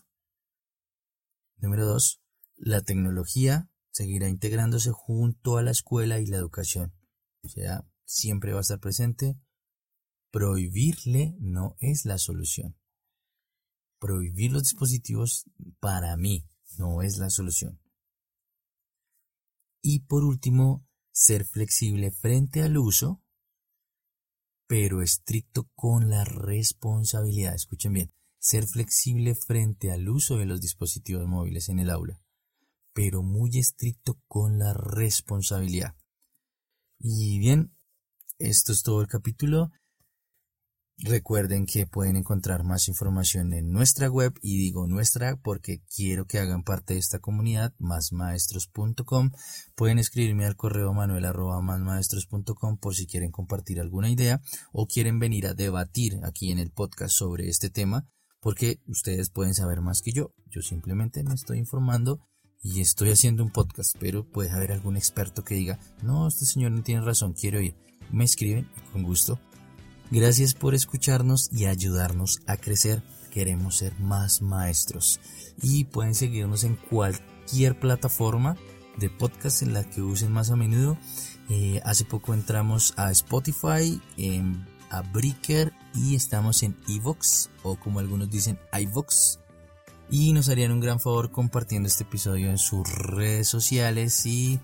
Número 1.58 1.86
dos, 1.86 2.22
la 2.56 2.82
tecnología 2.82 3.70
seguirá 3.92 4.30
integrándose 4.30 4.92
junto 4.92 5.58
a 5.58 5.64
la 5.64 5.72
escuela 5.72 6.20
y 6.20 6.26
la 6.26 6.38
educación. 6.38 6.94
O 7.44 7.50
sea, 7.50 7.86
siempre 8.06 8.54
va 8.54 8.60
a 8.60 8.62
estar 8.62 8.80
presente, 8.80 9.40
Prohibirle 10.32 11.36
no 11.40 11.76
es 11.80 12.06
la 12.06 12.20
solución. 12.20 12.78
Prohibir 14.00 14.52
los 14.52 14.64
dispositivos 14.64 15.50
para 15.80 16.16
mí 16.18 16.48
no 16.78 17.02
es 17.02 17.18
la 17.18 17.32
solución. 17.32 17.82
Y 19.82 20.02
por 20.02 20.24
último, 20.24 20.86
ser 21.12 21.46
flexible 21.46 22.12
frente 22.12 22.62
al 22.62 22.78
uso, 22.78 23.24
pero 24.70 25.02
estricto 25.02 25.68
con 25.74 26.12
la 26.12 26.24
responsabilidad. 26.26 27.56
Escuchen 27.56 27.92
bien, 27.92 28.12
ser 28.38 28.68
flexible 28.68 29.34
frente 29.34 29.92
al 29.92 30.08
uso 30.08 30.38
de 30.38 30.46
los 30.46 30.62
dispositivos 30.62 31.26
móviles 31.26 31.70
en 31.70 31.80
el 31.80 31.90
aula, 31.90 32.22
pero 32.94 33.24
muy 33.24 33.58
estricto 33.58 34.22
con 34.28 34.60
la 34.60 34.76
responsabilidad. 34.76 35.96
Y 37.00 37.40
bien, 37.40 37.76
esto 38.38 38.72
es 38.72 38.84
todo 38.84 39.02
el 39.02 39.08
capítulo. 39.08 39.72
Recuerden 41.02 41.66
que 41.66 41.88
pueden 41.88 42.18
encontrar 42.18 42.66
más 42.66 42.90
información 42.90 43.54
en 43.54 43.72
nuestra 43.72 44.10
web 44.10 44.34
y 44.42 44.58
digo 44.58 44.86
nuestra 44.86 45.38
porque 45.38 45.82
quiero 45.96 46.28
que 46.28 46.40
hagan 46.40 46.64
parte 46.64 46.94
de 46.94 47.00
esta 47.00 47.20
comunidad 47.20 47.74
másmaestros.com. 47.80 49.32
Pueden 49.76 49.98
escribirme 49.98 50.46
al 50.46 50.58
correo 50.58 50.94
manuel 50.94 51.26
por 52.82 52.96
si 52.96 53.08
quieren 53.08 53.32
compartir 53.32 53.80
alguna 53.80 54.10
idea 54.10 54.42
o 54.74 54.88
quieren 54.88 55.20
venir 55.20 55.48
a 55.48 55.54
debatir 55.54 56.20
aquí 56.24 56.52
en 56.52 56.60
el 56.60 56.70
podcast 56.70 57.16
sobre 57.16 57.48
este 57.48 57.70
tema 57.70 58.06
porque 58.42 58.82
ustedes 58.86 59.30
pueden 59.30 59.54
saber 59.54 59.80
más 59.80 60.02
que 60.02 60.12
yo. 60.12 60.34
Yo 60.48 60.62
simplemente 60.62 61.24
me 61.24 61.34
estoy 61.34 61.60
informando 61.60 62.28
y 62.62 62.82
estoy 62.82 63.12
haciendo 63.12 63.42
un 63.44 63.52
podcast, 63.52 63.96
pero 64.02 64.30
puede 64.30 64.52
haber 64.52 64.74
algún 64.74 64.98
experto 64.98 65.46
que 65.46 65.56
diga, 65.56 65.80
no, 66.04 66.28
este 66.28 66.46
señor 66.46 66.72
no 66.72 66.84
tiene 66.84 67.02
razón, 67.02 67.32
quiero 67.32 67.62
ir. 67.62 67.76
Me 68.12 68.26
escriben 68.26 68.68
con 68.92 69.04
gusto 69.04 69.40
Gracias 70.12 70.56
por 70.56 70.74
escucharnos 70.74 71.50
y 71.52 71.68
ayudarnos 71.68 72.42
a 72.48 72.58
crecer. 72.58 73.04
Queremos 73.30 73.78
ser 73.78 74.00
más 74.00 74.42
maestros. 74.42 75.20
Y 75.62 75.84
pueden 75.84 76.16
seguirnos 76.16 76.64
en 76.64 76.76
cualquier 76.76 77.80
plataforma 77.80 78.58
de 78.98 79.12
podcast 79.12 79.62
en 79.62 79.74
la 79.74 79.84
que 79.84 80.02
usen 80.02 80.32
más 80.32 80.50
a 80.50 80.56
menudo. 80.56 80.98
Eh, 81.50 81.80
hace 81.86 82.06
poco 82.06 82.34
entramos 82.34 82.96
a 82.98 83.12
Spotify, 83.12 84.02
a 84.90 85.02
Breaker 85.02 85.74
y 85.94 86.16
estamos 86.16 86.64
en 86.64 86.76
Evox 86.88 87.52
o 87.62 87.76
como 87.76 88.00
algunos 88.00 88.32
dicen 88.32 88.60
iVox. 88.80 89.40
Y 90.10 90.34
nos 90.34 90.50
harían 90.50 90.72
un 90.72 90.80
gran 90.80 91.00
favor 91.00 91.32
compartiendo 91.32 91.88
este 91.88 92.04
episodio 92.04 92.50
en 92.50 92.58
sus 92.58 92.92
redes 92.92 93.48
sociales 93.48 94.26
y 94.26 94.60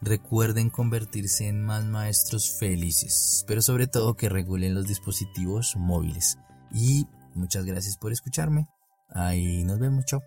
recuerden 0.00 0.70
convertirse 0.70 1.48
en 1.48 1.62
más 1.62 1.84
maestros 1.84 2.56
felices, 2.58 3.44
pero 3.46 3.62
sobre 3.62 3.86
todo 3.86 4.16
que 4.16 4.28
regulen 4.28 4.74
los 4.74 4.86
dispositivos 4.86 5.76
móviles. 5.76 6.38
Y 6.72 7.06
muchas 7.34 7.64
gracias 7.64 7.96
por 7.96 8.12
escucharme. 8.12 8.66
Ahí 9.10 9.64
nos 9.64 9.78
vemos, 9.78 10.04
chao. 10.04 10.22